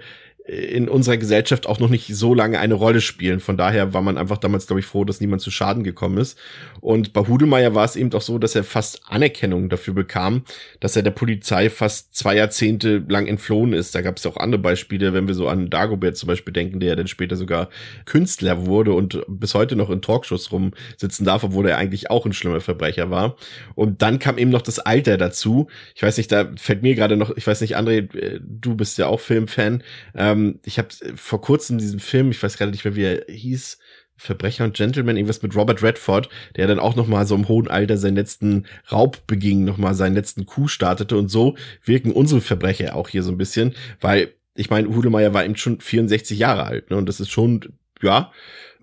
[0.49, 3.39] in unserer Gesellschaft auch noch nicht so lange eine Rolle spielen.
[3.39, 6.39] Von daher war man einfach damals, glaube ich, froh, dass niemand zu Schaden gekommen ist.
[6.81, 10.43] Und bei Hudelmeier war es eben auch so, dass er fast Anerkennung dafür bekam,
[10.79, 13.93] dass er der Polizei fast zwei Jahrzehnte lang entflohen ist.
[13.93, 16.95] Da gab es auch andere Beispiele, wenn wir so an Dagobert zum Beispiel denken, der
[16.95, 17.69] dann später sogar
[18.05, 22.33] Künstler wurde und bis heute noch in Talkshows rumsitzen darf, obwohl er eigentlich auch ein
[22.33, 23.35] schlimmer Verbrecher war.
[23.75, 25.67] Und dann kam eben noch das Alter dazu.
[25.93, 28.97] Ich weiß nicht, da fällt mir gerade noch, ich weiß nicht, André, äh, du bist
[28.97, 29.83] ja auch Filmfan.
[30.15, 33.78] Ähm, ich habe vor kurzem diesen Film, ich weiß gerade nicht mehr, wie er hieß,
[34.19, 37.69] Verbrecher und Gentleman, irgendwas mit Robert Redford, der dann auch noch mal so im hohen
[37.69, 41.17] Alter seinen letzten Raub beging, noch mal seinen letzten Coup startete.
[41.17, 45.45] Und so wirken unsere Verbrecher auch hier so ein bisschen, weil ich meine, Hudelmeier war
[45.45, 47.62] eben schon 64 Jahre alt, ne, und das ist schon,
[48.02, 48.34] ja,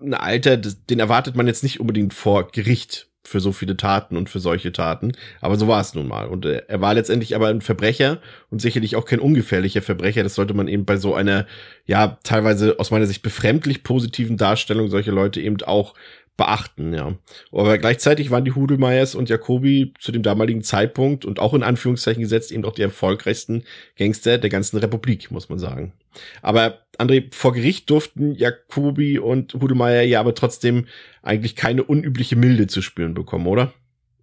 [0.01, 4.15] ein Alter, das, den erwartet man jetzt nicht unbedingt vor Gericht für so viele Taten
[4.15, 5.11] und für solche Taten.
[5.41, 6.27] Aber so war es nun mal.
[6.27, 10.23] Und äh, er war letztendlich aber ein Verbrecher und sicherlich auch kein ungefährlicher Verbrecher.
[10.23, 11.45] Das sollte man eben bei so einer,
[11.85, 15.93] ja, teilweise aus meiner Sicht befremdlich positiven Darstellung solcher Leute eben auch
[16.37, 17.15] beachten, ja.
[17.51, 22.21] Aber gleichzeitig waren die Hudelmeiers und Jacobi zu dem damaligen Zeitpunkt und auch in Anführungszeichen
[22.21, 23.63] gesetzt eben auch die erfolgreichsten
[23.97, 25.93] Gangster der ganzen Republik, muss man sagen.
[26.41, 30.85] Aber André, vor Gericht durften Jacobi und Hudelmeier ja aber trotzdem
[31.23, 33.73] eigentlich keine unübliche Milde zu spüren bekommen, oder?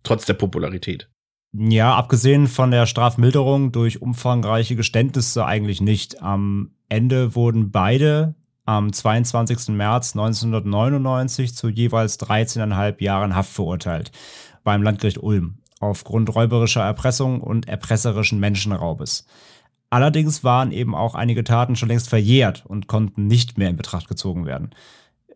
[0.05, 1.09] Trotz der Popularität.
[1.57, 6.21] Ja, abgesehen von der Strafmilderung durch umfangreiche Geständnisse eigentlich nicht.
[6.21, 9.69] Am Ende wurden beide am 22.
[9.69, 14.11] März 1999 zu jeweils 13,5 Jahren Haft verurteilt
[14.63, 19.27] beim Landgericht Ulm aufgrund räuberischer Erpressung und erpresserischen Menschenraubes.
[19.91, 24.09] Allerdings waren eben auch einige Taten schon längst verjährt und konnten nicht mehr in Betracht
[24.09, 24.71] gezogen werden.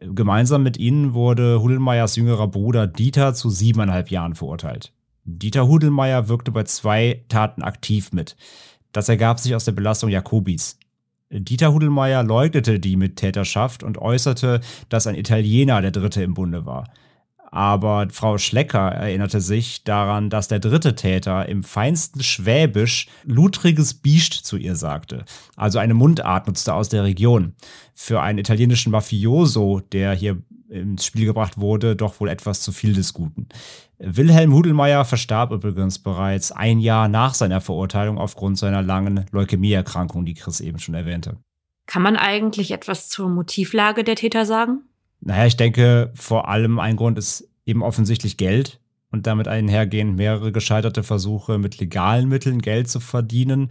[0.01, 4.93] Gemeinsam mit ihnen wurde Hudelmeiers jüngerer Bruder Dieter zu siebeneinhalb Jahren verurteilt.
[5.25, 8.37] Dieter Hudelmeier wirkte bei zwei Taten aktiv mit.
[8.93, 10.79] Das ergab sich aus der Belastung Jakobis.
[11.31, 16.85] Dieter Hudelmeier leugnete die Mittäterschaft und äußerte, dass ein Italiener der Dritte im Bunde war.
[17.51, 24.35] Aber Frau Schlecker erinnerte sich daran, dass der dritte Täter im feinsten Schwäbisch lutriges Biest
[24.35, 25.25] zu ihr sagte,
[25.57, 27.55] also eine Mundart nutzte aus der Region.
[27.95, 32.93] Für einen italienischen Mafioso, der hier ins Spiel gebracht wurde, doch wohl etwas zu viel
[32.93, 33.49] des Guten.
[33.99, 40.35] Wilhelm Hudelmeier verstarb übrigens bereits ein Jahr nach seiner Verurteilung aufgrund seiner langen Leukämieerkrankung, die
[40.35, 41.37] Chris eben schon erwähnte.
[41.87, 44.83] Kann man eigentlich etwas zur Motivlage der Täter sagen?
[45.21, 50.53] Naja, ich denke, vor allem ein Grund ist eben offensichtlich Geld und damit einhergehend mehrere
[50.53, 53.71] gescheiterte Versuche, mit legalen Mitteln Geld zu verdienen.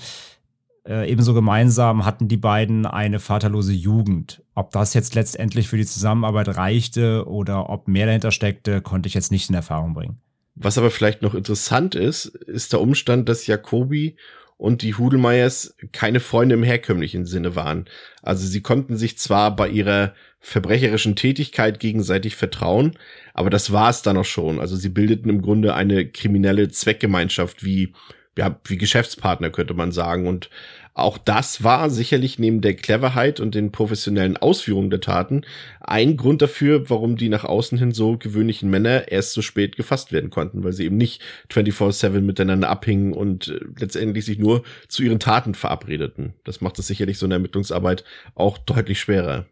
[0.87, 4.41] Äh, ebenso gemeinsam hatten die beiden eine vaterlose Jugend.
[4.55, 9.13] Ob das jetzt letztendlich für die Zusammenarbeit reichte oder ob mehr dahinter steckte, konnte ich
[9.13, 10.17] jetzt nicht in Erfahrung bringen.
[10.55, 14.15] Was aber vielleicht noch interessant ist, ist der Umstand, dass Jacobi
[14.55, 17.85] und die Hudelmeiers keine Freunde im herkömmlichen Sinne waren.
[18.23, 22.97] Also sie konnten sich zwar bei ihrer verbrecherischen Tätigkeit gegenseitig vertrauen,
[23.33, 24.59] aber das war es dann auch schon.
[24.59, 27.93] Also sie bildeten im Grunde eine kriminelle Zweckgemeinschaft wie
[28.37, 30.27] ja, wie Geschäftspartner könnte man sagen.
[30.27, 30.49] Und
[30.93, 35.41] auch das war sicherlich neben der Cleverheit und den professionellen Ausführungen der Taten
[35.79, 40.11] ein Grund dafür, warum die nach außen hin so gewöhnlichen Männer erst so spät gefasst
[40.11, 41.21] werden konnten, weil sie eben nicht
[41.51, 46.33] 24-7 miteinander abhingen und äh, letztendlich sich nur zu ihren Taten verabredeten.
[46.43, 49.45] Das macht es sicherlich so in der Ermittlungsarbeit auch deutlich schwerer.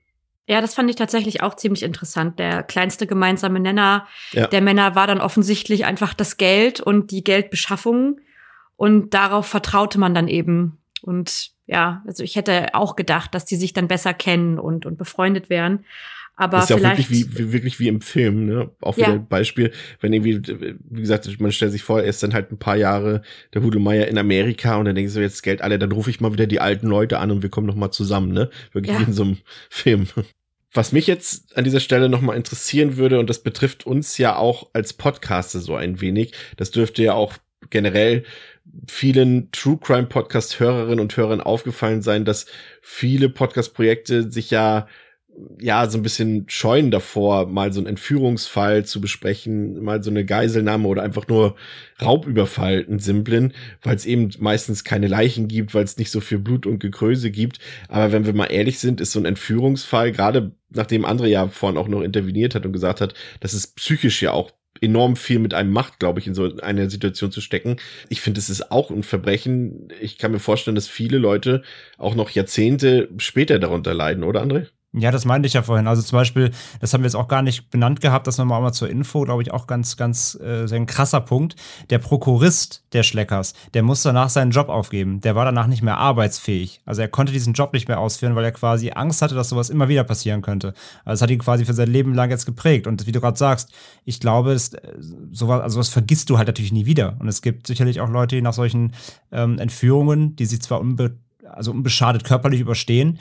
[0.47, 2.37] Ja, das fand ich tatsächlich auch ziemlich interessant.
[2.37, 4.47] Der kleinste gemeinsame Nenner ja.
[4.47, 8.19] der Männer war dann offensichtlich einfach das Geld und die Geldbeschaffung.
[8.77, 10.77] Und darauf vertraute man dann eben.
[11.01, 14.97] Und ja, also ich hätte auch gedacht, dass die sich dann besser kennen und, und
[14.97, 15.85] befreundet wären.
[16.37, 18.69] Aber das ist ja vielleicht, auch wirklich wie, wirklich wie im Film, ne?
[18.81, 19.13] Auch wieder ja.
[19.13, 20.41] ein Beispiel, wenn irgendwie,
[20.89, 23.21] wie gesagt, man stellt sich vor, er ist dann halt ein paar Jahre
[23.53, 26.33] der Hudelmeier in Amerika und dann denken sie jetzt Geld alle, dann rufe ich mal
[26.33, 28.49] wieder die alten Leute an und wir kommen noch mal zusammen, ne?
[28.73, 28.99] Wirklich ja.
[28.99, 29.37] wie in so einem
[29.69, 30.07] Film.
[30.73, 34.69] Was mich jetzt an dieser Stelle nochmal interessieren würde, und das betrifft uns ja auch
[34.73, 37.35] als Podcaster so ein wenig, das dürfte ja auch
[37.69, 38.25] generell
[38.87, 42.45] vielen True Crime Podcast Hörerinnen und Hörern aufgefallen sein, dass
[42.81, 44.87] viele Podcast Projekte sich ja
[45.59, 50.25] ja, so ein bisschen scheuen davor, mal so einen Entführungsfall zu besprechen, mal so eine
[50.25, 51.55] Geiselnahme oder einfach nur
[52.01, 56.39] Raubüberfall, einen simplen, weil es eben meistens keine Leichen gibt, weil es nicht so viel
[56.39, 57.59] Blut und Gekröse gibt.
[57.89, 61.77] Aber wenn wir mal ehrlich sind, ist so ein Entführungsfall, gerade nachdem Andre ja vorhin
[61.77, 65.53] auch noch interveniert hat und gesagt hat, dass es psychisch ja auch enorm viel mit
[65.53, 67.77] einem macht, glaube ich, in so eine Situation zu stecken.
[68.09, 69.89] Ich finde, es ist auch ein Verbrechen.
[70.01, 71.63] Ich kann mir vorstellen, dass viele Leute
[71.97, 74.67] auch noch Jahrzehnte später darunter leiden, oder André?
[74.97, 75.87] Ja, das meinte ich ja vorhin.
[75.87, 78.71] Also zum Beispiel, das haben wir jetzt auch gar nicht benannt gehabt, das nochmal mal
[78.71, 81.55] zur Info, glaube ich, auch ganz, ganz äh, ein krasser Punkt.
[81.89, 85.19] Der Prokurist der Schleckers, der musste danach seinen Job aufgeben.
[85.19, 86.81] Der war danach nicht mehr arbeitsfähig.
[86.85, 89.69] Also er konnte diesen Job nicht mehr ausführen, weil er quasi Angst hatte, dass sowas
[89.69, 90.73] immer wieder passieren könnte.
[91.03, 92.87] Also es hat ihn quasi für sein Leben lang jetzt geprägt.
[92.87, 93.73] Und wie du gerade sagst,
[94.05, 94.93] ich glaube, es, äh,
[95.31, 97.17] sowas, also sowas vergisst du halt natürlich nie wieder.
[97.19, 98.93] Und es gibt sicherlich auch Leute, die nach solchen
[99.33, 101.17] ähm, Entführungen, die sie zwar unbe
[101.51, 103.19] also unbeschadet körperlich überstehen,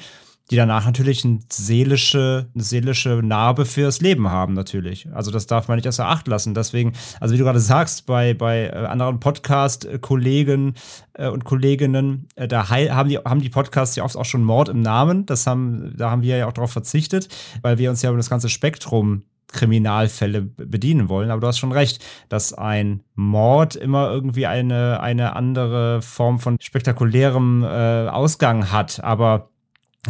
[0.51, 5.09] die danach natürlich eine seelische, eine seelische Narbe fürs Leben haben, natürlich.
[5.13, 6.55] Also das darf man nicht außer Acht lassen.
[6.55, 10.75] Deswegen, also wie du gerade sagst, bei, bei äh, anderen Podcast-Kollegen
[11.15, 14.69] äh, und Kolleginnen, äh, da haben die, haben die Podcasts ja oft auch schon Mord
[14.69, 15.25] im Namen.
[15.25, 17.29] Das haben, da haben wir ja auch darauf verzichtet,
[17.63, 19.23] weil wir uns ja über das ganze Spektrum
[19.55, 21.31] Kriminalfälle bedienen wollen.
[21.31, 26.59] Aber du hast schon recht, dass ein Mord immer irgendwie eine, eine andere Form von
[26.61, 29.03] spektakulärem äh, Ausgang hat.
[29.03, 29.51] Aber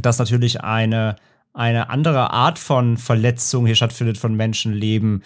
[0.00, 1.16] dass natürlich eine,
[1.52, 5.22] eine andere Art von Verletzung hier stattfindet von Menschenleben,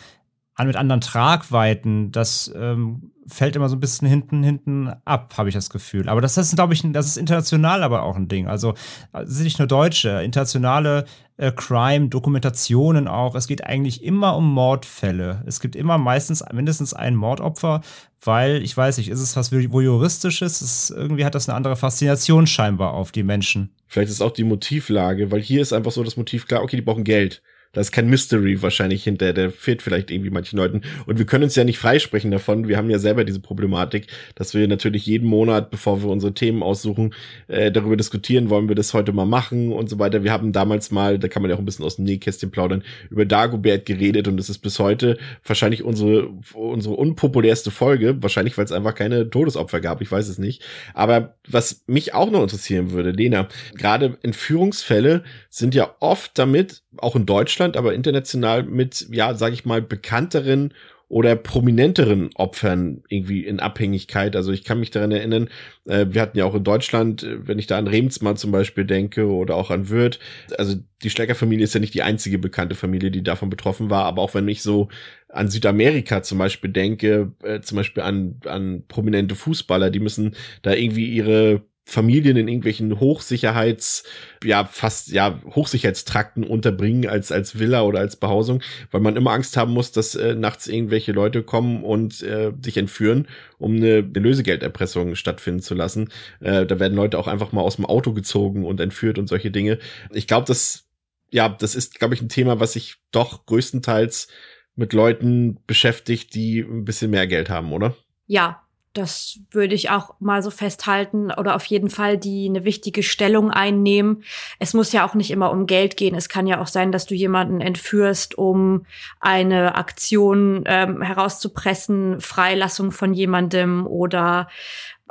[0.66, 5.54] mit anderen Tragweiten, das ähm, fällt immer so ein bisschen hinten, hinten ab, habe ich
[5.54, 6.08] das Gefühl.
[6.08, 8.48] Aber das ist, glaube ich, das ist international aber auch ein Ding.
[8.48, 8.74] Also,
[9.12, 11.04] es sind nicht nur deutsche, internationale
[11.36, 13.34] äh, Crime-Dokumentationen auch.
[13.34, 15.42] Es geht eigentlich immer um Mordfälle.
[15.46, 17.82] Es gibt immer meistens mindestens ein Mordopfer,
[18.22, 20.60] weil, ich weiß nicht, ist es was voyeuristisches?
[20.60, 23.70] Es, irgendwie hat das eine andere Faszination scheinbar auf die Menschen.
[23.86, 26.82] Vielleicht ist auch die Motivlage, weil hier ist einfach so das Motiv klar, okay, die
[26.82, 27.42] brauchen Geld.
[27.72, 30.82] Da ist kein Mystery wahrscheinlich hinter, der fehlt vielleicht irgendwie manchen Leuten.
[31.06, 32.66] Und wir können uns ja nicht freisprechen davon.
[32.66, 36.62] Wir haben ja selber diese Problematik, dass wir natürlich jeden Monat, bevor wir unsere Themen
[36.62, 37.14] aussuchen,
[37.46, 40.24] äh, darüber diskutieren, wollen wir das heute mal machen und so weiter.
[40.24, 42.82] Wir haben damals mal, da kann man ja auch ein bisschen aus dem Nähkästchen plaudern,
[43.10, 48.64] über Dagobert geredet und es ist bis heute wahrscheinlich unsere, unsere unpopulärste Folge, wahrscheinlich weil
[48.64, 50.62] es einfach keine Todesopfer gab, ich weiß es nicht.
[50.94, 57.16] Aber was mich auch noch interessieren würde, Lena, gerade Entführungsfälle sind ja oft damit, auch
[57.16, 60.72] in Deutschland, aber international mit, ja, sage ich mal, bekannteren
[61.08, 64.36] oder prominenteren Opfern irgendwie in Abhängigkeit.
[64.36, 65.48] Also ich kann mich daran erinnern,
[65.86, 68.84] äh, wir hatten ja auch in Deutschland, äh, wenn ich da an Remsmann zum Beispiel
[68.84, 70.18] denke oder auch an Wirth,
[70.58, 74.20] also die Schlecker-Familie ist ja nicht die einzige bekannte Familie, die davon betroffen war, aber
[74.20, 74.88] auch wenn ich so
[75.30, 80.74] an Südamerika zum Beispiel denke, äh, zum Beispiel an, an prominente Fußballer, die müssen da
[80.74, 84.04] irgendwie ihre Familien in irgendwelchen Hochsicherheits,
[84.44, 89.56] ja, fast, ja, Hochsicherheitstrakten unterbringen als, als Villa oder als Behausung, weil man immer Angst
[89.56, 95.14] haben muss, dass äh, nachts irgendwelche Leute kommen und äh, sich entführen, um eine, Lösegelderpressung
[95.14, 96.10] stattfinden zu lassen.
[96.40, 99.50] Äh, da werden Leute auch einfach mal aus dem Auto gezogen und entführt und solche
[99.50, 99.78] Dinge.
[100.12, 100.90] Ich glaube, das,
[101.30, 104.28] ja, das ist, glaube ich, ein Thema, was sich doch größtenteils
[104.76, 107.96] mit Leuten beschäftigt, die ein bisschen mehr Geld haben, oder?
[108.26, 108.67] Ja,
[108.98, 113.50] das würde ich auch mal so festhalten oder auf jeden Fall die eine wichtige Stellung
[113.50, 114.24] einnehmen.
[114.58, 116.14] Es muss ja auch nicht immer um Geld gehen.
[116.14, 118.86] Es kann ja auch sein, dass du jemanden entführst, um
[119.20, 124.48] eine Aktion ähm, herauszupressen, Freilassung von jemandem oder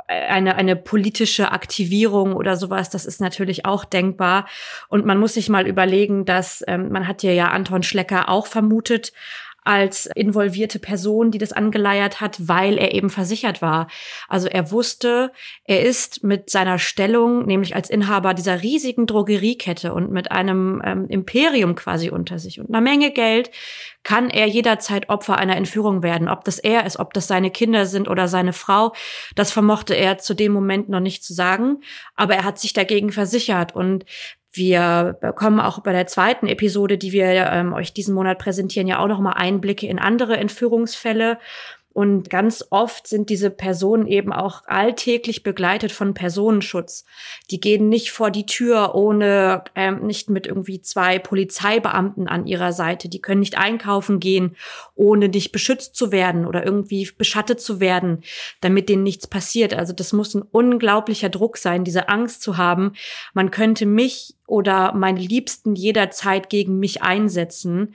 [0.08, 4.48] eine, eine politische Aktivierung oder sowas, das ist natürlich auch denkbar.
[4.88, 8.46] Und man muss sich mal überlegen, dass ähm, man hat ja ja Anton Schlecker auch
[8.46, 9.12] vermutet,
[9.68, 13.86] als involvierte Person, die das angeleiert hat, weil er eben versichert war.
[14.26, 15.30] Also er wusste,
[15.64, 21.06] er ist mit seiner Stellung, nämlich als Inhaber dieser riesigen Drogeriekette und mit einem ähm,
[21.10, 23.50] Imperium quasi unter sich und einer Menge Geld,
[24.04, 26.28] kann er jederzeit Opfer einer Entführung werden.
[26.28, 28.94] Ob das er ist, ob das seine Kinder sind oder seine Frau,
[29.34, 31.82] das vermochte er zu dem Moment noch nicht zu sagen.
[32.14, 33.74] Aber er hat sich dagegen versichert.
[33.74, 34.06] Und
[34.58, 38.98] wir bekommen auch bei der zweiten Episode, die wir ähm, euch diesen Monat präsentieren, ja
[38.98, 41.38] auch noch mal Einblicke in andere Entführungsfälle.
[41.92, 47.04] Und ganz oft sind diese Personen eben auch alltäglich begleitet von Personenschutz.
[47.50, 52.72] Die gehen nicht vor die Tür ohne, ähm, nicht mit irgendwie zwei Polizeibeamten an ihrer
[52.72, 53.08] Seite.
[53.08, 54.54] Die können nicht einkaufen gehen,
[54.94, 58.22] ohne nicht beschützt zu werden oder irgendwie beschattet zu werden,
[58.60, 59.74] damit denen nichts passiert.
[59.74, 62.92] Also das muss ein unglaublicher Druck sein, diese Angst zu haben.
[63.34, 67.94] Man könnte mich oder meine Liebsten jederzeit gegen mich einsetzen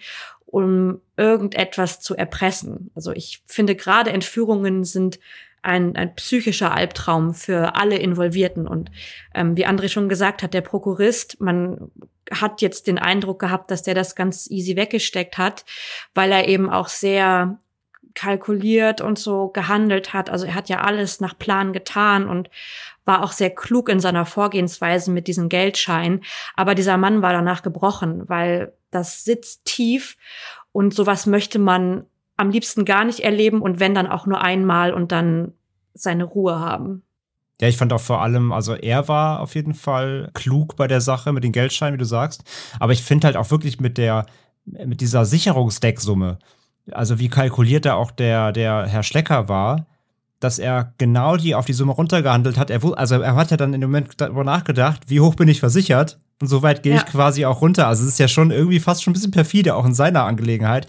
[0.54, 2.92] um irgendetwas zu erpressen.
[2.94, 5.20] Also ich finde gerade Entführungen sind
[5.64, 8.68] ein, ein psychischer Albtraum für alle Involvierten.
[8.68, 8.92] Und
[9.34, 11.90] ähm, wie André schon gesagt hat, der Prokurist, man
[12.30, 15.66] hat jetzt den Eindruck gehabt, dass der das ganz easy weggesteckt hat,
[16.14, 17.58] weil er eben auch sehr
[18.14, 20.30] kalkuliert und so gehandelt hat.
[20.30, 22.52] Also er hat ja alles nach Plan getan und
[23.06, 26.24] war auch sehr klug in seiner Vorgehensweise mit diesen Geldscheinen.
[26.56, 30.18] Aber dieser Mann war danach gebrochen, weil das sitzt tief
[30.72, 34.94] und sowas möchte man am liebsten gar nicht erleben und wenn dann auch nur einmal
[34.94, 35.54] und dann
[35.94, 37.04] seine Ruhe haben.
[37.62, 41.02] Ja, ich fand auch vor allem, also er war auf jeden Fall klug bei der
[41.02, 42.44] Sache mit den Geldscheinen, wie du sagst.
[42.80, 44.26] Aber ich finde halt auch wirklich mit der,
[44.66, 46.40] mit dieser Sicherungsdecksumme,
[46.92, 49.86] also wie kalkuliert da auch der, der Herr Schlecker war,
[50.40, 52.70] dass er genau die auf die Summe runtergehandelt hat.
[52.70, 55.62] Er, also er hat ja dann in dem Moment darüber nachgedacht, wie hoch bin ich
[55.62, 56.20] versichert?
[56.42, 57.00] Und so weit gehe ja.
[57.00, 57.88] ich quasi auch runter.
[57.88, 60.88] Also es ist ja schon irgendwie fast schon ein bisschen perfide, auch in seiner Angelegenheit.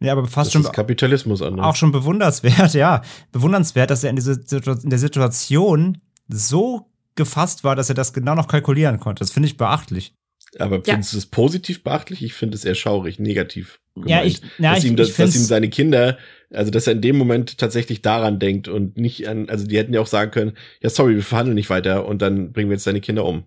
[0.00, 0.62] Ja, aber fast das schon.
[0.62, 1.60] Ist Kapitalismus an.
[1.60, 3.02] Auch schon bewundernswert, ja.
[3.32, 4.40] Bewundernswert, dass er in, diese,
[4.82, 9.20] in der Situation so gefasst war, dass er das genau noch kalkulieren konnte.
[9.20, 10.12] Das finde ich beachtlich.
[10.58, 11.16] Aber findest ja.
[11.16, 12.22] du es positiv beachtlich?
[12.22, 13.80] Ich finde es eher schaurig, negativ.
[13.94, 14.10] Gemeint.
[14.10, 16.18] Ja, ich, na, dass, ich, ihm das, ich dass ihm seine Kinder,
[16.50, 19.94] also dass er in dem Moment tatsächlich daran denkt und nicht an, also die hätten
[19.94, 22.84] ja auch sagen können, ja sorry, wir verhandeln nicht weiter und dann bringen wir jetzt
[22.84, 23.44] seine Kinder um.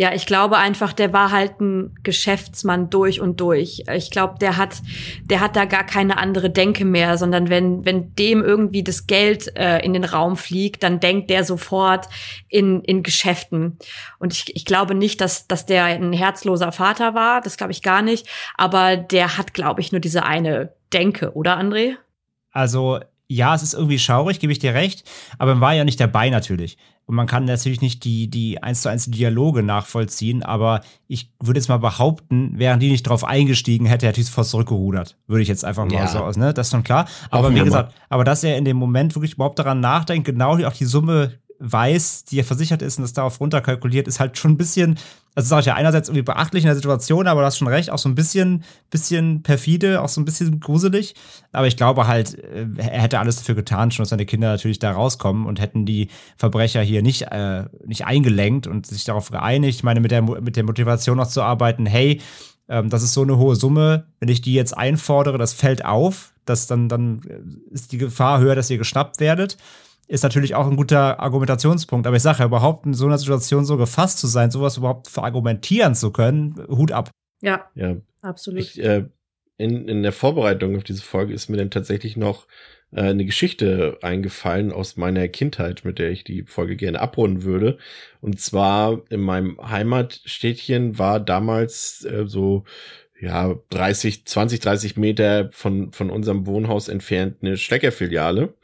[0.00, 3.82] Ja, ich glaube einfach, der war halt ein Geschäftsmann durch und durch.
[3.92, 4.76] Ich glaube, der hat,
[5.24, 9.56] der hat da gar keine andere Denke mehr, sondern wenn, wenn dem irgendwie das Geld
[9.56, 12.06] äh, in den Raum fliegt, dann denkt der sofort
[12.48, 13.76] in, in Geschäften.
[14.20, 17.40] Und ich, ich glaube nicht, dass, dass der ein herzloser Vater war.
[17.40, 18.28] Das glaube ich gar nicht.
[18.56, 21.96] Aber der hat, glaube ich, nur diese eine Denke, oder André?
[22.52, 25.04] Also ja, es ist irgendwie schaurig, gebe ich dir recht,
[25.38, 26.78] aber man war ja nicht dabei natürlich.
[27.04, 31.58] Und man kann natürlich nicht die, die eins zu eins Dialoge nachvollziehen, aber ich würde
[31.58, 35.16] jetzt mal behaupten, wären die nicht drauf eingestiegen, hätte er Tysfos zurückgerudert.
[35.26, 36.06] Würde ich jetzt einfach mal ja.
[36.06, 36.52] so aus, ne?
[36.52, 37.08] Das ist schon klar.
[37.30, 40.72] Aber wie gesagt, aber dass er in dem Moment wirklich überhaupt daran nachdenkt, genau auch
[40.74, 44.56] die Summe weiß, die er versichert ist und das darauf runterkalkuliert, ist halt schon ein
[44.56, 44.98] bisschen,
[45.34, 47.90] also sage ich ja einerseits irgendwie beachtlich in der Situation, aber du hast schon recht,
[47.90, 51.14] auch so ein bisschen, bisschen perfide, auch so ein bisschen gruselig.
[51.52, 54.78] Aber ich glaube halt, äh, er hätte alles dafür getan, schon dass seine Kinder natürlich
[54.78, 59.78] da rauskommen und hätten die Verbrecher hier nicht, äh, nicht eingelenkt und sich darauf geeinigt.
[59.78, 62.20] Ich meine, mit der, mit der Motivation noch zu arbeiten, hey,
[62.68, 66.32] ähm, das ist so eine hohe Summe, wenn ich die jetzt einfordere, das fällt auf,
[66.44, 67.20] dass dann, dann
[67.70, 69.56] ist die Gefahr höher, dass ihr geschnappt werdet
[70.08, 72.06] ist natürlich auch ein guter Argumentationspunkt.
[72.06, 75.08] Aber ich sage ja, überhaupt in so einer Situation so gefasst zu sein, sowas überhaupt
[75.08, 77.10] verargumentieren zu können, Hut ab.
[77.42, 77.96] Ja, ja.
[78.22, 78.60] absolut.
[78.60, 79.04] Ich, äh,
[79.58, 82.46] in, in der Vorbereitung auf diese Folge ist mir dann tatsächlich noch
[82.90, 87.78] äh, eine Geschichte eingefallen aus meiner Kindheit, mit der ich die Folge gerne abrunden würde.
[88.20, 92.64] Und zwar in meinem Heimatstädtchen war damals äh, so
[93.20, 98.54] ja, 30, 20, 30 Meter von, von unserem Wohnhaus entfernt eine Steckerfiliale.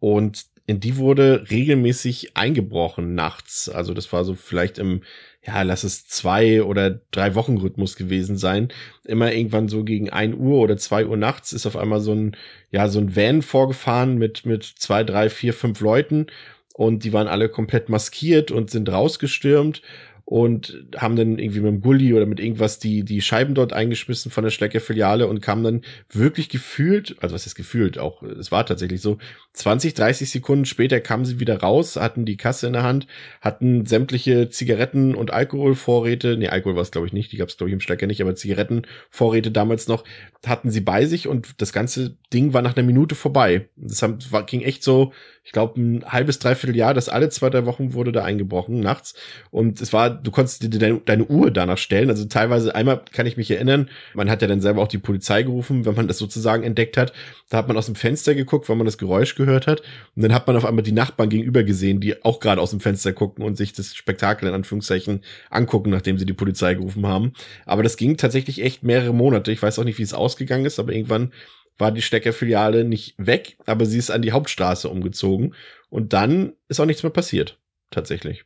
[0.00, 3.70] Und in die wurde regelmäßig eingebrochen nachts.
[3.70, 5.00] Also das war so vielleicht im,
[5.42, 8.68] ja, lass es zwei oder drei Wochen Rhythmus gewesen sein.
[9.04, 12.36] Immer irgendwann so gegen ein Uhr oder zwei Uhr nachts ist auf einmal so ein,
[12.70, 16.26] ja, so ein Van vorgefahren mit, mit zwei, drei, vier, fünf Leuten.
[16.74, 19.80] Und die waren alle komplett maskiert und sind rausgestürmt
[20.28, 24.30] und haben dann irgendwie mit dem Gully oder mit irgendwas die, die Scheiben dort eingeschmissen
[24.30, 25.80] von der Schlecker-Filiale und kamen dann
[26.12, 29.16] wirklich gefühlt, also was ist gefühlt, auch es war tatsächlich so,
[29.54, 33.06] 20, 30 Sekunden später kamen sie wieder raus, hatten die Kasse in der Hand,
[33.40, 37.56] hatten sämtliche Zigaretten und Alkoholvorräte, nee, Alkohol war es glaube ich nicht, die gab es
[37.56, 40.04] glaube ich im Schlecker nicht, aber Zigarettenvorräte damals noch,
[40.44, 43.70] hatten sie bei sich und das ganze Ding war nach einer Minute vorbei.
[43.76, 45.14] Das war, ging echt so,
[45.48, 49.14] ich glaube, ein halbes, dreiviertel Jahr, das alle zwei, drei Wochen wurde da eingebrochen, nachts.
[49.50, 52.10] Und es war, du konntest dir deine, deine Uhr danach stellen.
[52.10, 55.44] Also teilweise, einmal kann ich mich erinnern, man hat ja dann selber auch die Polizei
[55.44, 57.14] gerufen, wenn man das sozusagen entdeckt hat.
[57.48, 59.80] Da hat man aus dem Fenster geguckt, weil man das Geräusch gehört hat.
[60.14, 62.80] Und dann hat man auf einmal die Nachbarn gegenüber gesehen, die auch gerade aus dem
[62.80, 67.32] Fenster gucken und sich das Spektakel in Anführungszeichen angucken, nachdem sie die Polizei gerufen haben.
[67.64, 69.50] Aber das ging tatsächlich echt mehrere Monate.
[69.50, 71.32] Ich weiß auch nicht, wie es ausgegangen ist, aber irgendwann
[71.78, 75.54] war die Steckerfiliale nicht weg, aber sie ist an die Hauptstraße umgezogen.
[75.88, 77.58] Und dann ist auch nichts mehr passiert.
[77.90, 78.44] Tatsächlich.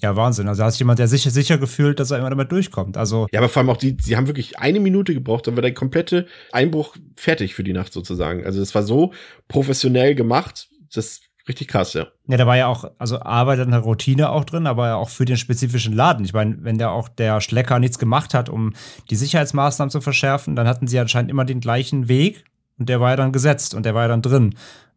[0.00, 0.48] Ja, Wahnsinn.
[0.48, 2.96] Also da ist jemand, der sich sicher gefühlt, dass er immer damit durchkommt.
[2.96, 5.62] Also ja, aber vor allem auch die, sie haben wirklich eine Minute gebraucht, dann war
[5.62, 8.44] der komplette Einbruch fertig für die Nacht sozusagen.
[8.44, 9.12] Also es war so
[9.48, 12.06] professionell gemacht, das ist richtig krass, ja.
[12.28, 15.24] Ja, da war ja auch, also arbeitet eine Routine auch drin, aber ja auch für
[15.24, 16.24] den spezifischen Laden.
[16.24, 18.74] Ich meine, wenn der auch der Schlecker nichts gemacht hat, um
[19.10, 22.44] die Sicherheitsmaßnahmen zu verschärfen, dann hatten sie anscheinend immer den gleichen Weg
[22.78, 24.54] und der war ja dann gesetzt und der war ja dann drin.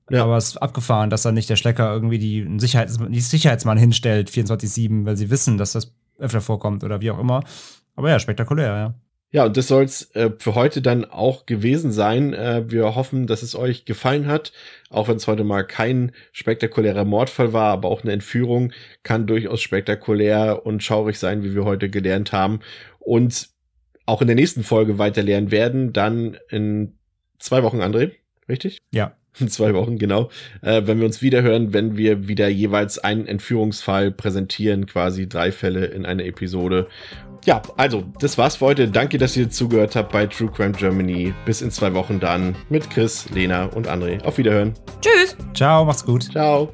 [0.09, 0.23] Ja.
[0.23, 4.29] Aber es ist abgefahren, dass dann nicht der Schlecker irgendwie die, Sicherheits die Sicherheitsmann hinstellt,
[4.29, 7.43] 24-7, weil sie wissen, dass das öfter vorkommt oder wie auch immer.
[7.95, 8.93] Aber ja, spektakulär, ja.
[9.33, 12.33] Ja, und das soll's äh, für heute dann auch gewesen sein.
[12.33, 14.51] Äh, wir hoffen, dass es euch gefallen hat,
[14.89, 18.73] auch wenn es heute mal kein spektakulärer Mordfall war, aber auch eine Entführung
[19.03, 22.59] kann durchaus spektakulär und schaurig sein, wie wir heute gelernt haben.
[22.99, 23.49] Und
[24.05, 26.97] auch in der nächsten Folge weiter lernen werden, dann in
[27.41, 28.11] zwei Wochen, André,
[28.47, 28.79] richtig?
[28.91, 29.15] Ja.
[29.39, 30.29] In zwei Wochen, genau.
[30.61, 35.53] Äh, wenn wir uns wieder hören, wenn wir wieder jeweils einen Entführungsfall präsentieren, quasi drei
[35.53, 36.87] Fälle in einer Episode.
[37.45, 38.89] Ja, also, das war's für heute.
[38.89, 41.33] Danke, dass ihr zugehört habt bei True Crime Germany.
[41.45, 44.21] Bis in zwei Wochen dann mit Chris, Lena und André.
[44.23, 44.73] Auf Wiederhören.
[44.99, 45.37] Tschüss.
[45.53, 46.23] Ciao, macht's gut.
[46.23, 46.73] Ciao.